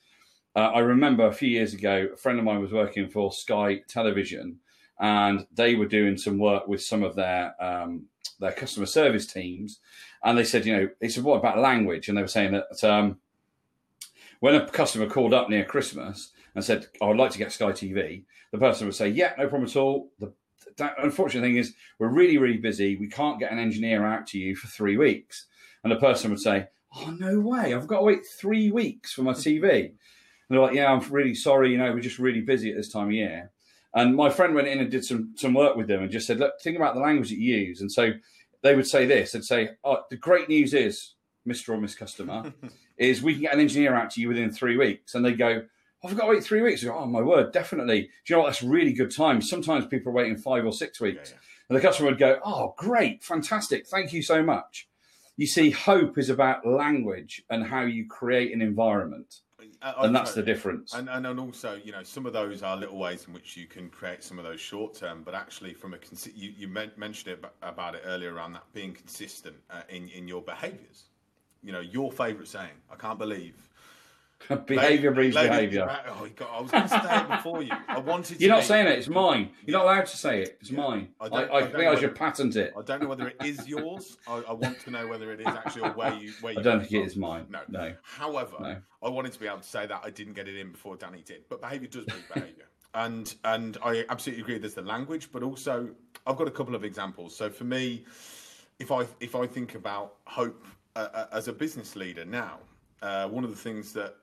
uh, 0.56 0.70
I 0.72 0.78
remember 0.78 1.26
a 1.26 1.32
few 1.32 1.48
years 1.48 1.74
ago, 1.74 2.10
a 2.14 2.16
friend 2.16 2.38
of 2.38 2.44
mine 2.44 2.60
was 2.60 2.72
working 2.72 3.08
for 3.08 3.32
Sky 3.32 3.80
Television, 3.88 4.60
and 5.00 5.44
they 5.52 5.74
were 5.74 5.86
doing 5.86 6.16
some 6.16 6.38
work 6.38 6.68
with 6.68 6.80
some 6.80 7.02
of 7.02 7.16
their 7.16 7.60
um, 7.60 8.06
their 8.40 8.52
customer 8.52 8.86
service 8.86 9.26
teams, 9.26 9.80
and 10.22 10.36
they 10.36 10.44
said, 10.44 10.66
you 10.66 10.76
know, 10.76 10.88
they 11.00 11.08
said, 11.08 11.24
what 11.24 11.38
about 11.38 11.58
language? 11.58 12.08
And 12.08 12.16
they 12.16 12.22
were 12.22 12.28
saying 12.28 12.52
that 12.52 12.84
um, 12.84 13.18
when 14.40 14.54
a 14.54 14.68
customer 14.68 15.06
called 15.06 15.34
up 15.34 15.48
near 15.48 15.64
Christmas 15.64 16.32
and 16.54 16.64
said, 16.64 16.86
oh, 17.00 17.10
I'd 17.10 17.16
like 17.16 17.30
to 17.32 17.38
get 17.38 17.52
Sky 17.52 17.72
TV, 17.72 18.24
the 18.52 18.58
person 18.58 18.86
would 18.86 18.94
say, 18.94 19.08
yeah, 19.08 19.32
no 19.38 19.48
problem 19.48 19.68
at 19.68 19.76
all. 19.76 20.10
The 20.18 20.32
unfortunate 20.98 21.42
thing 21.42 21.56
is 21.56 21.74
we're 21.98 22.08
really, 22.08 22.38
really 22.38 22.58
busy. 22.58 22.96
We 22.96 23.08
can't 23.08 23.38
get 23.38 23.52
an 23.52 23.58
engineer 23.58 24.04
out 24.04 24.26
to 24.28 24.38
you 24.38 24.56
for 24.56 24.66
three 24.66 24.96
weeks. 24.96 25.46
And 25.82 25.92
the 25.92 25.96
person 25.96 26.30
would 26.30 26.40
say, 26.40 26.68
Oh, 26.96 27.10
no 27.10 27.40
way. 27.40 27.74
I've 27.74 27.88
got 27.88 27.98
to 27.98 28.04
wait 28.04 28.24
three 28.24 28.70
weeks 28.70 29.12
for 29.12 29.22
my 29.22 29.32
TV. 29.32 29.86
And 29.86 29.92
they're 30.48 30.60
like, 30.60 30.74
Yeah, 30.74 30.92
I'm 30.92 31.00
really 31.12 31.34
sorry. 31.34 31.72
You 31.72 31.78
know, 31.78 31.92
we're 31.92 32.00
just 32.00 32.18
really 32.18 32.40
busy 32.40 32.70
at 32.70 32.76
this 32.76 32.88
time 32.88 33.08
of 33.08 33.12
year. 33.12 33.50
And 33.94 34.16
my 34.16 34.28
friend 34.28 34.54
went 34.54 34.68
in 34.68 34.80
and 34.80 34.90
did 34.90 35.04
some, 35.04 35.34
some 35.36 35.54
work 35.54 35.76
with 35.76 35.86
them 35.86 36.02
and 36.02 36.10
just 36.10 36.26
said, 36.26 36.38
Look, 36.38 36.60
think 36.60 36.76
about 36.76 36.94
the 36.94 37.00
language 37.00 37.30
that 37.30 37.38
you 37.38 37.56
use. 37.56 37.80
And 37.80 37.90
so 37.90 38.12
they 38.62 38.74
would 38.74 38.86
say 38.86 39.06
this 39.06 39.32
they'd 39.32 39.44
say, 39.44 39.70
Oh, 39.84 40.02
the 40.10 40.16
great 40.16 40.48
news 40.48 40.74
is, 40.74 41.14
Mr. 41.46 41.70
or 41.70 41.80
Miss 41.80 41.94
Customer, 41.94 42.52
is 42.98 43.22
we 43.22 43.34
can 43.34 43.42
get 43.42 43.54
an 43.54 43.60
engineer 43.60 43.94
out 43.94 44.10
to 44.10 44.20
you 44.20 44.28
within 44.28 44.50
three 44.50 44.76
weeks. 44.76 45.14
And 45.14 45.24
they 45.24 45.32
go, 45.32 45.62
I've 46.04 46.16
got 46.16 46.26
to 46.26 46.32
wait 46.32 46.44
three 46.44 46.60
weeks. 46.60 46.84
Go, 46.84 46.94
oh 46.96 47.06
my 47.06 47.22
word, 47.22 47.52
definitely. 47.52 48.02
Do 48.02 48.08
you 48.26 48.36
know 48.36 48.42
what? 48.42 48.48
That's 48.48 48.62
really 48.62 48.92
good 48.92 49.14
time. 49.14 49.40
Sometimes 49.40 49.86
people 49.86 50.10
are 50.10 50.14
waiting 50.14 50.36
five 50.36 50.66
or 50.66 50.72
six 50.72 51.00
weeks. 51.00 51.30
Yeah, 51.30 51.38
And 51.68 51.76
the 51.78 51.80
customer 51.80 52.10
would 52.10 52.18
go, 52.18 52.40
oh, 52.44 52.74
great, 52.76 53.24
fantastic. 53.24 53.86
Thank 53.86 54.12
you 54.12 54.22
so 54.22 54.42
much. 54.42 54.88
You 55.36 55.46
see, 55.46 55.70
hope 55.70 56.18
is 56.18 56.30
about 56.30 56.66
language 56.66 57.42
and 57.48 57.64
how 57.64 57.82
you 57.82 58.06
create 58.06 58.52
an 58.52 58.60
environment. 58.60 59.40
I- 59.82 59.94
And 60.06 60.14
that's 60.14 60.34
the 60.34 60.42
difference. 60.42 60.94
And, 60.94 61.08
and 61.08 61.26
and 61.26 61.38
also, 61.40 61.74
you 61.84 61.92
know, 61.92 62.02
some 62.02 62.26
of 62.26 62.32
those 62.32 62.62
are 62.62 62.76
little 62.76 62.98
ways 62.98 63.26
in 63.26 63.32
which 63.34 63.56
you 63.56 63.66
can 63.66 63.88
create 63.90 64.22
some 64.22 64.38
of 64.38 64.44
those 64.44 64.60
short 64.60 64.94
term, 64.94 65.22
but 65.24 65.34
actually, 65.34 65.74
from 65.74 65.94
a 65.94 65.98
you 66.34 66.52
you 66.56 66.68
mentioned 66.68 67.28
it 67.38 67.44
about 67.62 67.94
it 67.94 68.02
earlier 68.04 68.32
around 68.34 68.52
that 68.54 68.64
being 68.72 68.92
consistent 68.92 69.56
uh, 69.70 69.82
in 69.88 70.08
in 70.08 70.28
your 70.28 70.42
behaviours. 70.42 71.04
You 71.62 71.72
know, 71.72 71.80
your 71.80 72.12
favourite 72.12 72.48
saying. 72.48 72.76
I 72.90 72.96
can't 72.96 73.18
believe 73.18 73.54
behavior 74.66 75.10
breeds 75.10 75.34
behavior. 75.34 75.88
Oh, 76.08 76.28
God, 76.36 76.48
I 76.52 76.60
was 76.60 76.70
going 76.70 76.82
to 76.84 76.88
say 76.88 76.98
it 77.20 77.28
before 77.28 77.62
you. 77.62 77.72
I 77.88 77.98
wanted. 77.98 78.36
To 78.38 78.40
You're 78.40 78.54
not 78.54 78.64
saying 78.64 78.86
it, 78.86 78.98
it's 78.98 79.08
mine. 79.08 79.50
You're 79.66 79.76
not 79.78 79.84
allowed 79.84 80.06
to 80.06 80.16
say 80.16 80.42
it, 80.42 80.58
it's 80.60 80.70
Yeah. 80.70 80.80
mine. 80.80 81.08
I 81.20 81.24
I, 81.26 81.28
don't- 81.28 81.50
I, 81.50 81.56
I 81.56 81.62
think 81.66 81.84
I 81.84 82.00
should 82.00 82.14
patent 82.14 82.56
it. 82.56 82.72
I 82.78 82.82
don't 82.82 83.02
know 83.02 83.08
whether 83.08 83.28
it 83.28 83.36
is 83.44 83.66
yours. 83.74 84.16
I, 84.26 84.42
I 84.48 84.52
want 84.52 84.80
to 84.80 84.90
know 84.90 85.06
whether 85.06 85.32
it 85.32 85.40
is 85.40 85.46
actually 85.46 85.82
or 85.82 85.90
where 85.92 86.14
you 86.14 86.32
where 86.40 86.52
you. 86.54 86.60
I 86.60 86.62
don't 86.62 86.80
think 86.80 86.92
it 86.92 86.98
from. 86.98 87.06
is 87.06 87.16
mine. 87.16 87.46
No, 87.50 87.60
No. 87.68 87.94
However, 88.02 88.56
No. 88.60 88.76
I 89.02 89.08
wanted 89.08 89.32
to 89.32 89.38
be 89.40 89.46
able 89.46 89.58
to 89.58 89.68
say 89.68 89.86
that 89.86 90.00
I 90.04 90.10
didn't 90.10 90.34
get 90.34 90.48
it 90.48 90.56
in 90.56 90.72
before 90.72 90.96
Danny 90.96 91.22
did. 91.24 91.44
But 91.48 91.60
behaviour 91.60 91.88
does 91.88 92.04
breed 92.04 92.24
behaviour, 92.32 92.64
and 92.94 93.34
and 93.44 93.76
I 93.84 94.04
absolutely 94.08 94.42
agree. 94.42 94.58
There's 94.58 94.74
the 94.74 94.82
language, 94.82 95.30
but 95.32 95.42
also 95.42 95.88
I've 96.26 96.36
got 96.36 96.48
a 96.48 96.52
couple 96.52 96.74
of 96.74 96.84
examples. 96.84 97.36
So 97.36 97.50
for 97.50 97.64
me, 97.64 98.04
if 98.78 98.90
I 98.92 99.06
if 99.20 99.34
I 99.34 99.46
think 99.46 99.74
about 99.74 100.14
hope 100.26 100.64
uh, 100.96 101.08
uh, 101.12 101.26
as 101.32 101.48
a 101.48 101.52
business 101.52 101.96
leader 101.96 102.24
now, 102.24 102.58
uh, 103.02 103.28
one 103.28 103.44
of 103.44 103.50
the 103.50 103.56
things 103.56 103.92
that 103.94 104.16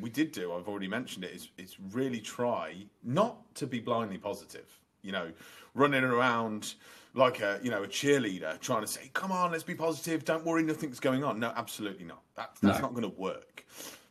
we 0.00 0.10
did 0.10 0.32
do, 0.32 0.52
I've 0.52 0.68
already 0.68 0.88
mentioned 0.88 1.24
it, 1.24 1.32
is 1.34 1.48
is 1.58 1.76
really 1.92 2.20
try 2.20 2.74
not 3.02 3.54
to 3.56 3.66
be 3.66 3.80
blindly 3.80 4.18
positive. 4.18 4.66
You 5.02 5.12
know, 5.12 5.30
running 5.74 6.02
around 6.04 6.74
like 7.14 7.40
a 7.40 7.60
you 7.62 7.70
know 7.70 7.82
a 7.84 7.88
cheerleader 7.88 8.58
trying 8.60 8.82
to 8.82 8.86
say, 8.86 9.10
"Come 9.14 9.32
on, 9.32 9.52
let's 9.52 9.62
be 9.64 9.74
positive. 9.74 10.24
Don't 10.24 10.44
worry, 10.44 10.62
nothing's 10.62 11.00
going 11.00 11.22
on." 11.24 11.38
No, 11.38 11.52
absolutely 11.56 12.04
not. 12.04 12.22
That, 12.34 12.50
that's 12.60 12.78
No. 12.78 12.86
not 12.86 12.94
going 12.94 13.10
to 13.10 13.16
work. 13.20 13.64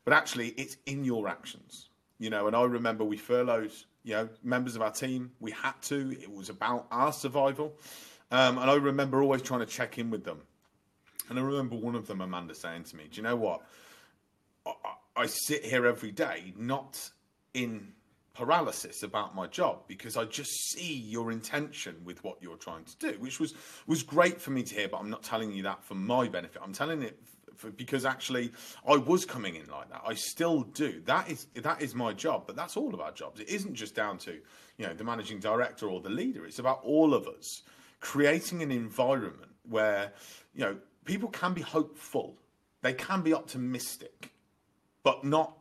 But 0.05 0.13
actually, 0.13 0.49
it's 0.49 0.77
in 0.85 1.03
your 1.03 1.27
actions. 1.27 1.89
You 2.19 2.29
know, 2.29 2.47
and 2.47 2.55
I 2.55 2.63
remember 2.63 3.03
we 3.03 3.17
furloughed 3.17 3.71
You 4.03 4.13
know, 4.13 4.29
members 4.43 4.75
of 4.75 4.81
our 4.83 4.91
team, 4.91 5.31
we 5.39 5.51
had 5.51 5.73
to. 5.83 6.11
It 6.21 6.31
was 6.31 6.49
about 6.49 6.85
our 6.91 7.11
survival. 7.11 7.73
Um, 8.31 8.57
and 8.59 8.69
I 8.69 8.75
remember 8.75 9.21
always 9.21 9.41
trying 9.41 9.61
to 9.61 9.65
check 9.65 9.97
in 9.97 10.09
with 10.11 10.23
them. 10.23 10.41
And 11.29 11.39
I 11.39 11.41
remember 11.41 11.75
one 11.75 11.95
of 11.95 12.05
them, 12.05 12.21
Amanda, 12.21 12.53
saying 12.53 12.83
to 12.85 12.95
me, 12.95 13.05
"Do 13.09 13.17
you 13.17 13.23
know 13.23 13.35
what? 13.35 13.61
I, 15.15 15.25
sit 15.27 15.65
here 15.65 15.85
every 15.85 16.11
day, 16.11 16.53
not 16.57 17.09
in 17.53 17.93
paralysis 18.33 19.01
about 19.03 19.33
my 19.33 19.47
job 19.47 19.79
because 19.87 20.17
I 20.17 20.25
just 20.25 20.51
see 20.71 20.93
your 20.93 21.31
intention 21.31 21.95
with 22.03 22.23
what 22.23 22.37
you're 22.41 22.57
trying 22.57 22.83
to 22.83 22.97
do, 22.97 23.19
which 23.19 23.39
was 23.39 23.53
was 23.87 24.03
great 24.03 24.41
for 24.41 24.51
me 24.51 24.63
to 24.63 24.75
hear. 24.75 24.87
But 24.87 24.97
I'm 24.97 25.09
not 25.09 25.23
telling 25.23 25.51
you 25.51 25.63
that 25.63 25.83
for 25.83 25.95
my 25.95 26.27
benefit. 26.27 26.61
I'm 26.63 26.73
telling 26.73 27.01
it 27.01 27.17
for, 27.55 27.71
because 27.71 28.05
actually 28.05 28.51
I 28.87 28.97
was 28.97 29.25
coming 29.25 29.55
in 29.55 29.67
like 29.67 29.89
that. 29.89 30.01
I 30.05 30.13
still 30.13 30.63
do. 30.63 31.01
That 31.05 31.29
is 31.29 31.47
that 31.55 31.81
is 31.81 31.95
my 31.95 32.13
job. 32.13 32.43
But 32.45 32.55
that's 32.55 32.77
all 32.77 32.93
of 32.93 32.99
our 32.99 33.11
jobs. 33.11 33.39
It 33.39 33.49
isn't 33.49 33.73
just 33.73 33.95
down 33.95 34.17
to 34.19 34.33
you 34.77 34.85
know 34.85 34.93
the 34.93 35.03
managing 35.03 35.39
director 35.39 35.87
or 35.87 36.01
the 36.01 36.09
leader. 36.09 36.45
It's 36.45 36.59
about 36.59 36.81
all 36.83 37.13
of 37.13 37.27
us 37.27 37.63
creating 38.01 38.61
an 38.61 38.71
environment 38.71 39.51
where 39.67 40.11
you 40.53 40.61
know 40.61 40.77
people 41.05 41.29
can 41.29 41.53
be 41.53 41.61
hopeful, 41.61 42.35
they 42.81 42.93
can 42.93 43.21
be 43.21 43.33
optimistic, 43.33 44.31
but 45.05 45.23
not 45.23 45.53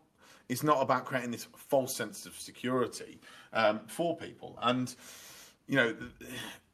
it's 0.49 0.63
not 0.63 0.83
about 0.83 1.05
creating 1.05 1.31
this 1.31 1.47
false 1.57 1.95
sense 1.95 2.27
of 2.27 2.39
security 2.39 3.21
um, 3.53 3.81
for 3.87 4.17
people. 4.17 4.59
And 4.61 4.95
you 5.67 5.77
know 5.77 5.95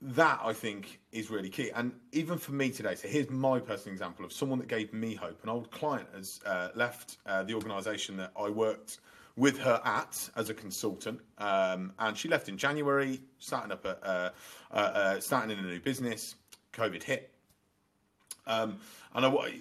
that 0.02 0.40
I 0.42 0.52
think 0.52 0.98
is 1.12 1.30
really 1.30 1.50
key. 1.50 1.70
And 1.74 1.92
even 2.12 2.38
for 2.38 2.52
me 2.52 2.70
today, 2.70 2.94
so 2.94 3.06
here's 3.06 3.30
my 3.30 3.60
personal 3.60 3.92
example 3.92 4.24
of 4.24 4.32
someone 4.32 4.58
that 4.58 4.68
gave 4.68 4.92
me 4.92 5.14
hope. 5.14 5.42
An 5.42 5.48
old 5.50 5.70
client 5.70 6.08
has 6.14 6.40
uh, 6.46 6.68
left 6.74 7.18
uh, 7.26 7.42
the 7.42 7.54
organisation 7.54 8.16
that 8.16 8.32
I 8.38 8.48
worked 8.48 8.98
with 9.36 9.58
her 9.58 9.80
at 9.84 10.28
as 10.36 10.48
a 10.48 10.54
consultant, 10.54 11.20
um, 11.38 11.92
and 11.98 12.16
she 12.16 12.28
left 12.28 12.48
in 12.48 12.56
January, 12.58 13.20
starting 13.38 13.72
up 13.72 13.84
a, 13.84 14.32
uh, 14.72 15.20
starting 15.20 15.56
in 15.56 15.64
a 15.64 15.68
new 15.68 15.80
business. 15.80 16.34
COVID 16.72 17.02
hit, 17.02 17.32
um, 18.46 18.78
and 19.14 19.26
I, 19.26 19.60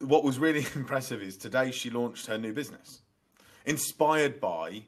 what 0.00 0.24
was 0.24 0.38
really 0.38 0.66
impressive 0.74 1.22
is 1.22 1.36
today 1.36 1.70
she 1.70 1.90
launched 1.90 2.26
her 2.26 2.38
new 2.38 2.52
business. 2.52 3.00
Inspired 3.66 4.40
by 4.40 4.84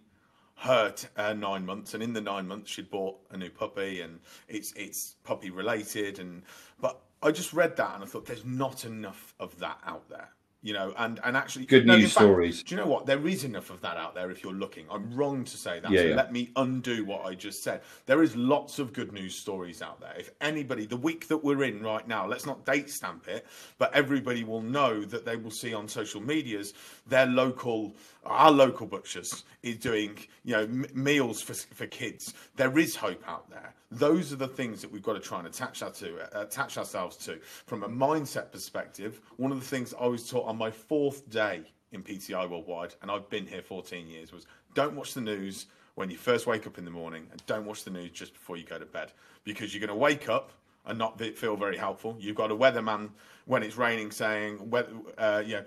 her 0.56 0.90
t- 0.90 1.08
nine 1.34 1.64
months, 1.64 1.94
and 1.94 2.02
in 2.02 2.12
the 2.12 2.20
nine 2.20 2.46
months 2.46 2.70
she'd 2.70 2.90
bought 2.90 3.18
a 3.30 3.36
new 3.36 3.50
puppy, 3.50 4.00
and 4.00 4.20
it's 4.48 4.72
it's 4.76 5.16
puppy 5.22 5.50
related, 5.50 6.18
and 6.18 6.42
but 6.80 7.00
I 7.22 7.30
just 7.30 7.52
read 7.52 7.76
that 7.76 7.94
and 7.94 8.04
I 8.04 8.06
thought 8.06 8.26
there's 8.26 8.44
not 8.44 8.84
enough 8.84 9.34
of 9.40 9.58
that 9.58 9.78
out 9.84 10.08
there 10.08 10.28
you 10.66 10.72
know, 10.72 10.92
and 10.98 11.20
and 11.22 11.36
actually 11.36 11.64
good 11.64 11.86
no, 11.86 11.96
news 11.96 12.12
fact, 12.12 12.24
stories. 12.24 12.64
Do 12.64 12.74
you 12.74 12.80
know 12.80 12.88
what? 12.88 13.06
There 13.06 13.28
is 13.28 13.44
enough 13.44 13.70
of 13.70 13.80
that 13.82 13.96
out 13.96 14.16
there 14.16 14.32
if 14.32 14.42
you're 14.42 14.52
looking. 14.52 14.84
I'm 14.90 15.14
wrong 15.14 15.44
to 15.44 15.56
say 15.56 15.78
that. 15.78 15.92
Yeah, 15.92 16.00
so 16.00 16.06
yeah. 16.08 16.14
let 16.16 16.32
me 16.32 16.50
undo 16.56 17.04
what 17.04 17.24
I 17.24 17.34
just 17.34 17.62
said. 17.62 17.82
There 18.06 18.20
is 18.20 18.34
lots 18.34 18.80
of 18.80 18.92
good 18.92 19.12
news 19.12 19.36
stories 19.36 19.80
out 19.80 20.00
there. 20.00 20.14
If 20.18 20.30
anybody, 20.40 20.84
the 20.84 20.96
week 20.96 21.28
that 21.28 21.36
we're 21.36 21.62
in 21.62 21.84
right 21.84 22.06
now, 22.08 22.26
let's 22.26 22.46
not 22.46 22.66
date 22.66 22.90
stamp 22.90 23.28
it, 23.28 23.46
but 23.78 23.94
everybody 23.94 24.42
will 24.42 24.60
know 24.60 25.04
that 25.04 25.24
they 25.24 25.36
will 25.36 25.52
see 25.52 25.72
on 25.72 25.86
social 25.86 26.20
medias 26.20 26.74
their 27.06 27.26
local, 27.26 27.94
our 28.24 28.50
local 28.50 28.88
butchers 28.88 29.44
is 29.62 29.76
doing, 29.76 30.18
you 30.44 30.52
know, 30.56 30.62
m- 30.62 30.86
meals 30.94 31.40
for 31.40 31.54
for 31.54 31.86
kids. 31.86 32.34
There 32.56 32.76
is 32.76 32.96
hope 32.96 33.22
out 33.28 33.48
there. 33.50 33.72
Those 33.92 34.32
are 34.32 34.36
the 34.36 34.48
things 34.48 34.82
that 34.82 34.90
we've 34.90 35.02
got 35.02 35.12
to 35.12 35.20
try 35.20 35.38
and 35.38 35.46
attach 35.46 35.78
that 35.80 35.94
to, 35.96 36.40
attach 36.40 36.76
ourselves 36.76 37.16
to. 37.18 37.38
From 37.66 37.84
a 37.84 37.88
mindset 37.88 38.50
perspective, 38.50 39.20
one 39.36 39.52
of 39.52 39.60
the 39.60 39.66
things 39.66 39.94
I 40.00 40.06
was 40.06 40.28
taught 40.28 40.46
on 40.46 40.55
my 40.56 40.70
fourth 40.70 41.28
day 41.30 41.62
in 41.92 42.02
PTI 42.02 42.48
Worldwide, 42.48 42.94
and 43.02 43.10
I've 43.10 43.28
been 43.30 43.46
here 43.46 43.62
14 43.62 44.06
years, 44.08 44.32
was 44.32 44.46
don't 44.74 44.94
watch 44.94 45.14
the 45.14 45.20
news 45.20 45.66
when 45.94 46.10
you 46.10 46.16
first 46.16 46.46
wake 46.46 46.66
up 46.66 46.78
in 46.78 46.84
the 46.84 46.90
morning, 46.90 47.26
and 47.30 47.44
don't 47.46 47.64
watch 47.64 47.84
the 47.84 47.90
news 47.90 48.10
just 48.10 48.32
before 48.32 48.56
you 48.56 48.64
go 48.64 48.78
to 48.78 48.84
bed, 48.84 49.12
because 49.44 49.72
you're 49.72 49.80
going 49.80 49.88
to 49.88 49.94
wake 49.94 50.28
up 50.28 50.50
and 50.86 50.98
not 50.98 51.18
feel 51.20 51.56
very 51.56 51.76
helpful. 51.76 52.16
You've 52.18 52.36
got 52.36 52.50
a 52.50 52.56
weatherman 52.56 53.10
when 53.46 53.62
it's 53.62 53.76
raining 53.76 54.10
saying, 54.10 54.72
uh, 55.18 55.42
yeah, 55.44 55.62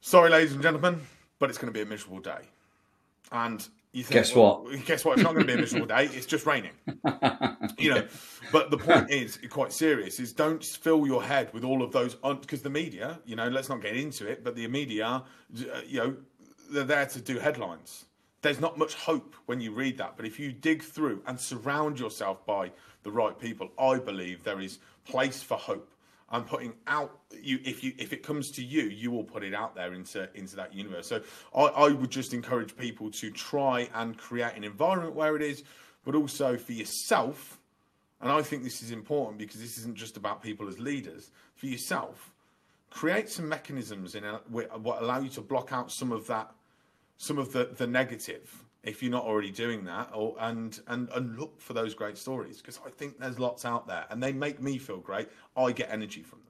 sorry, 0.00 0.30
ladies 0.30 0.52
and 0.52 0.62
gentlemen, 0.62 1.00
but 1.38 1.48
it's 1.48 1.58
going 1.58 1.72
to 1.72 1.76
be 1.76 1.82
a 1.82 1.86
miserable 1.86 2.20
day. 2.20 2.40
And 3.30 3.66
think, 4.02 4.12
guess 4.12 4.34
well, 4.34 4.64
what? 4.64 4.84
Guess 4.84 5.04
what? 5.04 5.14
It's 5.14 5.22
not 5.22 5.34
going 5.34 5.46
to 5.46 5.52
be 5.52 5.58
a 5.58 5.62
miserable 5.62 5.86
day. 5.86 6.04
It's 6.12 6.26
just 6.26 6.46
raining. 6.46 6.72
you 7.78 7.94
know. 7.94 8.06
But 8.52 8.70
the 8.70 8.78
point 8.78 9.10
is 9.10 9.38
quite 9.50 9.72
serious: 9.72 10.20
is 10.20 10.32
don't 10.32 10.62
fill 10.64 11.06
your 11.06 11.22
head 11.22 11.52
with 11.52 11.64
all 11.64 11.82
of 11.82 11.92
those 11.92 12.14
because 12.14 12.62
the 12.62 12.70
media. 12.70 13.18
You 13.24 13.36
know, 13.36 13.48
let's 13.48 13.68
not 13.68 13.82
get 13.82 13.96
into 13.96 14.26
it, 14.26 14.44
but 14.44 14.54
the 14.54 14.66
media, 14.68 15.06
uh, 15.06 15.80
you 15.86 15.98
know, 15.98 16.16
they're 16.70 16.84
there 16.84 17.06
to 17.06 17.20
do 17.20 17.38
headlines. 17.38 18.04
There's 18.42 18.60
not 18.60 18.78
much 18.78 18.94
hope 18.94 19.34
when 19.46 19.60
you 19.60 19.72
read 19.72 19.98
that, 19.98 20.16
but 20.16 20.26
if 20.26 20.38
you 20.38 20.52
dig 20.52 20.82
through 20.82 21.22
and 21.26 21.40
surround 21.40 21.98
yourself 21.98 22.44
by 22.46 22.70
the 23.02 23.10
right 23.10 23.36
people, 23.38 23.70
I 23.78 23.98
believe 23.98 24.44
there 24.44 24.60
is 24.60 24.78
place 25.04 25.42
for 25.42 25.56
hope 25.56 25.90
I'm 26.28 26.44
putting 26.44 26.74
out 26.86 27.20
you 27.40 27.60
if 27.64 27.84
you 27.84 27.92
if 27.98 28.12
it 28.12 28.22
comes 28.22 28.50
to 28.52 28.64
you, 28.64 28.82
you 28.82 29.10
will 29.10 29.24
put 29.24 29.44
it 29.44 29.54
out 29.54 29.74
there 29.76 29.94
into 29.94 30.28
into 30.34 30.56
that 30.56 30.74
universe. 30.74 31.06
So 31.06 31.22
I, 31.54 31.62
I 31.62 31.88
would 31.90 32.10
just 32.10 32.34
encourage 32.34 32.76
people 32.76 33.10
to 33.12 33.30
try 33.30 33.88
and 33.94 34.18
create 34.18 34.54
an 34.56 34.64
environment 34.64 35.14
where 35.14 35.36
it 35.36 35.42
is, 35.42 35.62
but 36.04 36.14
also 36.14 36.56
for 36.56 36.72
yourself. 36.72 37.60
And 38.20 38.32
I 38.32 38.42
think 38.42 38.64
this 38.64 38.82
is 38.82 38.90
important 38.90 39.38
because 39.38 39.60
this 39.60 39.78
isn't 39.78 39.96
just 39.96 40.16
about 40.16 40.42
people 40.42 40.68
as 40.68 40.80
leaders. 40.80 41.30
For 41.54 41.66
yourself, 41.66 42.32
create 42.90 43.28
some 43.28 43.48
mechanisms 43.48 44.14
in 44.14 44.24
a, 44.24 44.40
what 44.48 45.02
allow 45.02 45.20
you 45.20 45.28
to 45.30 45.40
block 45.40 45.72
out 45.72 45.92
some 45.92 46.10
of 46.10 46.26
that, 46.26 46.50
some 47.18 47.38
of 47.38 47.52
the 47.52 47.70
the 47.76 47.86
negative 47.86 48.65
if 48.86 49.02
you're 49.02 49.12
not 49.12 49.24
already 49.24 49.50
doing 49.50 49.84
that 49.84 50.10
or 50.14 50.36
and 50.40 50.80
and 50.86 51.08
and 51.10 51.38
look 51.38 51.60
for 51.60 51.72
those 51.72 51.94
great 51.94 52.16
stories 52.16 52.58
because 52.58 52.80
I 52.86 52.90
think 52.90 53.18
there's 53.18 53.38
lots 53.38 53.64
out 53.64 53.86
there 53.86 54.06
and 54.10 54.22
they 54.22 54.32
make 54.32 54.62
me 54.62 54.78
feel 54.78 54.98
great. 54.98 55.28
I 55.56 55.72
get 55.72 55.90
energy 55.90 56.22
from 56.22 56.40
them. 56.40 56.46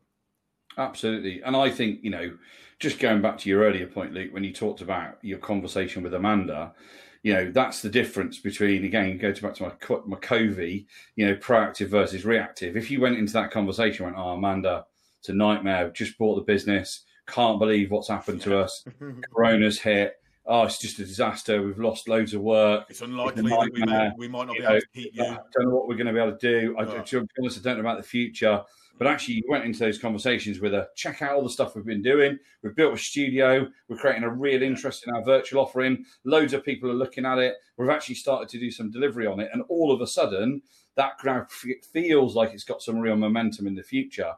Absolutely. 0.78 1.42
And 1.42 1.56
I 1.56 1.70
think, 1.70 2.00
you 2.02 2.10
know, 2.10 2.36
just 2.78 2.98
going 2.98 3.22
back 3.22 3.38
to 3.38 3.48
your 3.48 3.62
earlier 3.62 3.86
point, 3.86 4.12
Luke, 4.12 4.32
when 4.32 4.44
you 4.44 4.52
talked 4.52 4.82
about 4.82 5.16
your 5.22 5.38
conversation 5.38 6.02
with 6.02 6.12
Amanda, 6.12 6.74
you 7.22 7.32
know, 7.32 7.50
that's 7.50 7.80
the 7.80 7.88
difference 7.88 8.38
between, 8.38 8.84
again, 8.84 9.16
go 9.16 9.32
back 9.32 9.54
to 9.54 9.62
my, 9.62 9.96
my 10.06 10.16
Covey, 10.16 10.86
you 11.16 11.26
know, 11.26 11.34
proactive 11.36 11.88
versus 11.88 12.24
reactive. 12.24 12.76
If 12.76 12.90
you 12.90 13.00
went 13.00 13.16
into 13.16 13.32
that 13.32 13.50
conversation, 13.50 14.04
went, 14.04 14.18
oh, 14.18 14.32
Amanda, 14.32 14.84
it's 15.18 15.30
a 15.30 15.34
nightmare, 15.34 15.90
just 15.90 16.18
bought 16.18 16.36
the 16.36 16.42
business, 16.42 17.04
can't 17.26 17.58
believe 17.58 17.90
what's 17.90 18.08
happened 18.08 18.42
to 18.42 18.58
us, 18.58 18.84
Corona's 19.32 19.80
hit, 19.80 20.20
oh, 20.46 20.62
it's 20.62 20.78
just 20.78 20.98
a 20.98 21.04
disaster. 21.04 21.62
We've 21.62 21.78
lost 21.78 22.08
loads 22.08 22.34
of 22.34 22.40
work. 22.40 22.86
It's 22.88 23.00
unlikely 23.00 23.42
it's 23.42 23.50
that 23.50 23.70
we, 23.72 23.82
may, 23.82 24.10
we 24.16 24.28
might 24.28 24.46
not 24.46 24.54
you 24.54 24.60
be 24.60 24.66
know, 24.66 24.70
able 24.72 24.80
to 24.80 24.86
keep 24.94 25.14
you. 25.14 25.22
I 25.24 25.26
don't 25.26 25.68
know 25.68 25.74
what 25.74 25.88
we're 25.88 25.96
going 25.96 26.06
to 26.06 26.12
be 26.12 26.20
able 26.20 26.36
to 26.36 26.38
do. 26.38 26.76
I, 26.78 26.84
to 26.84 27.20
be 27.20 27.26
honest, 27.40 27.58
I 27.58 27.62
don't 27.62 27.74
know 27.76 27.80
about 27.80 27.98
the 27.98 28.08
future. 28.08 28.62
But 28.98 29.08
actually, 29.08 29.34
you 29.34 29.42
went 29.48 29.64
into 29.64 29.80
those 29.80 29.98
conversations 29.98 30.60
with 30.60 30.72
a 30.72 30.88
check 30.96 31.20
out 31.20 31.32
all 31.32 31.42
the 31.42 31.50
stuff 31.50 31.74
we've 31.74 31.84
been 31.84 32.02
doing. 32.02 32.38
We've 32.62 32.74
built 32.74 32.94
a 32.94 32.98
studio. 32.98 33.68
We're 33.88 33.98
creating 33.98 34.22
a 34.22 34.30
real 34.30 34.62
interest 34.62 35.06
in 35.06 35.14
our 35.14 35.22
virtual 35.22 35.60
offering. 35.60 36.04
Loads 36.24 36.54
of 36.54 36.64
people 36.64 36.90
are 36.90 36.94
looking 36.94 37.26
at 37.26 37.38
it. 37.38 37.56
We've 37.76 37.90
actually 37.90 38.14
started 38.14 38.48
to 38.50 38.58
do 38.58 38.70
some 38.70 38.90
delivery 38.90 39.26
on 39.26 39.40
it. 39.40 39.50
And 39.52 39.62
all 39.68 39.92
of 39.92 40.00
a 40.00 40.06
sudden, 40.06 40.62
that 40.94 41.18
crowd 41.18 41.46
feels 41.92 42.34
like 42.34 42.54
it's 42.54 42.64
got 42.64 42.80
some 42.80 42.98
real 42.98 43.16
momentum 43.16 43.66
in 43.66 43.74
the 43.74 43.82
future. 43.82 44.32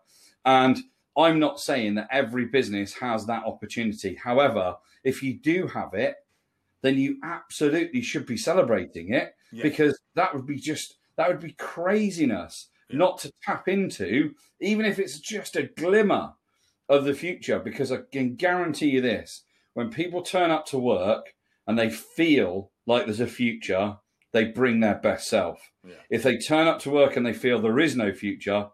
And 0.45 0.77
I'm 1.17 1.39
not 1.39 1.61
saying 1.61 1.95
that 1.95 2.09
every 2.11 2.47
business 2.47 2.93
has 2.95 3.27
that 3.27 3.45
opportunity. 3.45 4.17
However, 4.17 4.77
if 5.05 5.23
you 5.23 5.39
do 5.39 5.67
have 5.69 5.95
it, 5.95 6.17
then 6.83 6.97
you 6.97 7.19
absolutely 7.23 8.03
should 8.03 8.27
be 8.27 8.37
celebrating 8.37 9.13
it 9.13 9.35
yeah. 9.53 9.63
because 9.63 9.99
that 10.15 10.35
would 10.35 10.47
be 10.47 10.57
just 10.57 10.97
that 11.17 11.29
would 11.29 11.41
be 11.41 11.53
craziness 11.53 12.69
yeah. 12.89 12.99
not 12.99 13.19
to 13.19 13.33
tap 13.43 13.69
into, 13.69 14.33
even 14.61 14.87
if 14.87 14.99
it's 14.99 15.19
just 15.19 15.57
a 15.57 15.65
glimmer 15.65 16.33
of 16.89 17.05
the 17.05 17.15
future. 17.15 17.59
Because 17.59 17.91
I 17.91 17.99
can 18.13 18.37
guarantee 18.37 18.91
you 18.91 19.01
this: 19.01 19.43
when 19.75 19.91
people 19.91 20.23
turn 20.23 20.51
up 20.51 20.67
to 20.67 20.79
work 20.79 21.35
and 21.67 21.79
they 21.79 21.91
feel 21.91 22.71
like 22.87 23.05
there's 23.05 23.21
a 23.21 23.27
future, 23.27 23.97
they 24.33 24.45
bring 24.45 24.81
their 24.81 24.95
best 24.95 25.29
self. 25.29 25.73
Yeah. 25.85 25.95
If 26.11 26.23
they 26.23 26.39
turn 26.39 26.69
up 26.69 26.81
to 26.81 26.91
work 26.91 27.17
and 27.17 27.27
they 27.27 27.33
feel 27.33 27.61
there 27.61 27.79
is 27.81 27.97
no 27.97 28.13
future, 28.13 28.69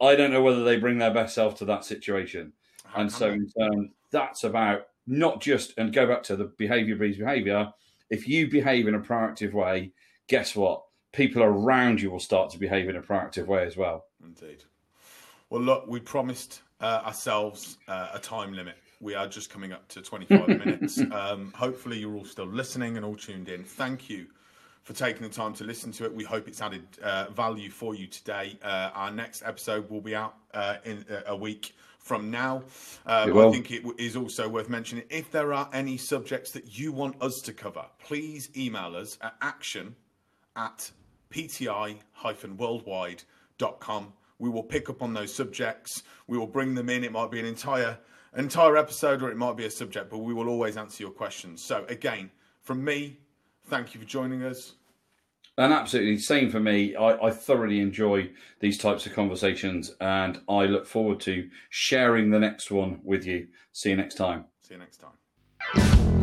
I 0.00 0.16
don't 0.16 0.32
know 0.32 0.42
whether 0.42 0.64
they 0.64 0.78
bring 0.78 0.98
their 0.98 1.12
best 1.12 1.34
self 1.34 1.56
to 1.58 1.64
that 1.66 1.84
situation. 1.84 2.52
and 2.94 3.10
so, 3.10 3.30
in 3.30 3.48
turn, 3.58 3.90
that's 4.10 4.44
about 4.44 4.86
not 5.06 5.40
just 5.40 5.74
and 5.78 5.92
go 5.92 6.06
back 6.06 6.22
to 6.24 6.36
the 6.36 6.52
behavior 6.58 6.96
breeds 6.96 7.18
behavior. 7.18 7.72
If 8.10 8.28
you 8.28 8.50
behave 8.50 8.86
in 8.88 8.94
a 8.94 9.00
proactive 9.00 9.52
way, 9.52 9.92
guess 10.28 10.54
what? 10.56 10.82
People 11.12 11.42
around 11.42 12.00
you 12.00 12.10
will 12.10 12.20
start 12.20 12.50
to 12.50 12.58
behave 12.58 12.88
in 12.88 12.96
a 12.96 13.02
proactive 13.02 13.46
way 13.46 13.64
as 13.66 13.76
well. 13.76 14.06
Indeed. 14.22 14.64
Well, 15.50 15.62
look, 15.62 15.86
we 15.86 16.00
promised 16.00 16.62
uh, 16.80 17.02
ourselves 17.04 17.78
uh, 17.86 18.08
a 18.14 18.18
time 18.18 18.52
limit. 18.52 18.76
We 19.00 19.14
are 19.14 19.28
just 19.28 19.50
coming 19.50 19.72
up 19.72 19.86
to 19.88 20.02
25 20.02 20.48
minutes. 20.64 20.98
Um, 21.12 21.52
hopefully, 21.54 21.98
you're 21.98 22.14
all 22.14 22.24
still 22.24 22.46
listening 22.46 22.96
and 22.96 23.04
all 23.04 23.16
tuned 23.16 23.48
in. 23.48 23.62
Thank 23.62 24.08
you 24.08 24.26
for 24.82 24.92
taking 24.92 25.22
the 25.22 25.28
time 25.28 25.54
to 25.54 25.64
listen 25.64 25.92
to 25.92 26.04
it. 26.04 26.14
We 26.14 26.24
hope 26.24 26.46
it's 26.46 26.60
added 26.60 26.86
uh, 27.02 27.26
value 27.30 27.70
for 27.70 27.94
you 27.94 28.06
today. 28.06 28.58
Uh, 28.62 28.90
our 28.94 29.10
next 29.10 29.42
episode 29.44 29.88
will 29.90 30.00
be 30.00 30.14
out 30.14 30.34
uh, 30.52 30.76
in 30.84 31.04
uh, 31.10 31.20
a 31.26 31.36
week 31.36 31.74
from 32.04 32.30
now. 32.30 32.62
Um, 33.06 33.36
I 33.36 33.50
think 33.50 33.72
it 33.72 33.82
w- 33.82 33.96
is 33.98 34.14
also 34.14 34.48
worth 34.48 34.68
mentioning 34.68 35.04
if 35.10 35.32
there 35.32 35.52
are 35.54 35.68
any 35.72 35.96
subjects 35.96 36.52
that 36.52 36.78
you 36.78 36.92
want 36.92 37.20
us 37.20 37.40
to 37.44 37.52
cover, 37.52 37.84
please 37.98 38.48
email 38.56 38.94
us 38.94 39.18
at 39.22 39.34
action 39.40 39.96
at 40.54 40.92
pti-worldwide.com. 41.30 44.12
We 44.38 44.50
will 44.50 44.62
pick 44.62 44.88
up 44.90 45.02
on 45.02 45.14
those 45.14 45.34
subjects. 45.34 46.04
We 46.26 46.38
will 46.38 46.46
bring 46.46 46.74
them 46.74 46.90
in. 46.90 47.04
It 47.04 47.12
might 47.12 47.30
be 47.30 47.40
an 47.40 47.46
entire 47.46 47.98
entire 48.36 48.76
episode 48.76 49.22
or 49.22 49.30
it 49.30 49.36
might 49.36 49.56
be 49.56 49.64
a 49.64 49.70
subject, 49.70 50.10
but 50.10 50.18
we 50.18 50.34
will 50.34 50.48
always 50.48 50.76
answer 50.76 51.04
your 51.04 51.12
questions. 51.12 51.64
So 51.64 51.84
again, 51.88 52.30
from 52.60 52.84
me, 52.84 53.20
thank 53.66 53.94
you 53.94 54.00
for 54.00 54.06
joining 54.06 54.42
us. 54.42 54.72
And 55.56 55.72
absolutely, 55.72 56.18
same 56.18 56.50
for 56.50 56.58
me. 56.58 56.96
I, 56.96 57.26
I 57.26 57.30
thoroughly 57.30 57.80
enjoy 57.80 58.30
these 58.58 58.76
types 58.76 59.06
of 59.06 59.14
conversations, 59.14 59.94
and 60.00 60.40
I 60.48 60.64
look 60.64 60.86
forward 60.86 61.20
to 61.20 61.48
sharing 61.70 62.30
the 62.30 62.40
next 62.40 62.72
one 62.72 63.00
with 63.04 63.24
you. 63.24 63.48
See 63.72 63.90
you 63.90 63.96
next 63.96 64.16
time. 64.16 64.46
See 64.62 64.74
you 64.74 64.80
next 64.80 65.00
time. 65.00 66.13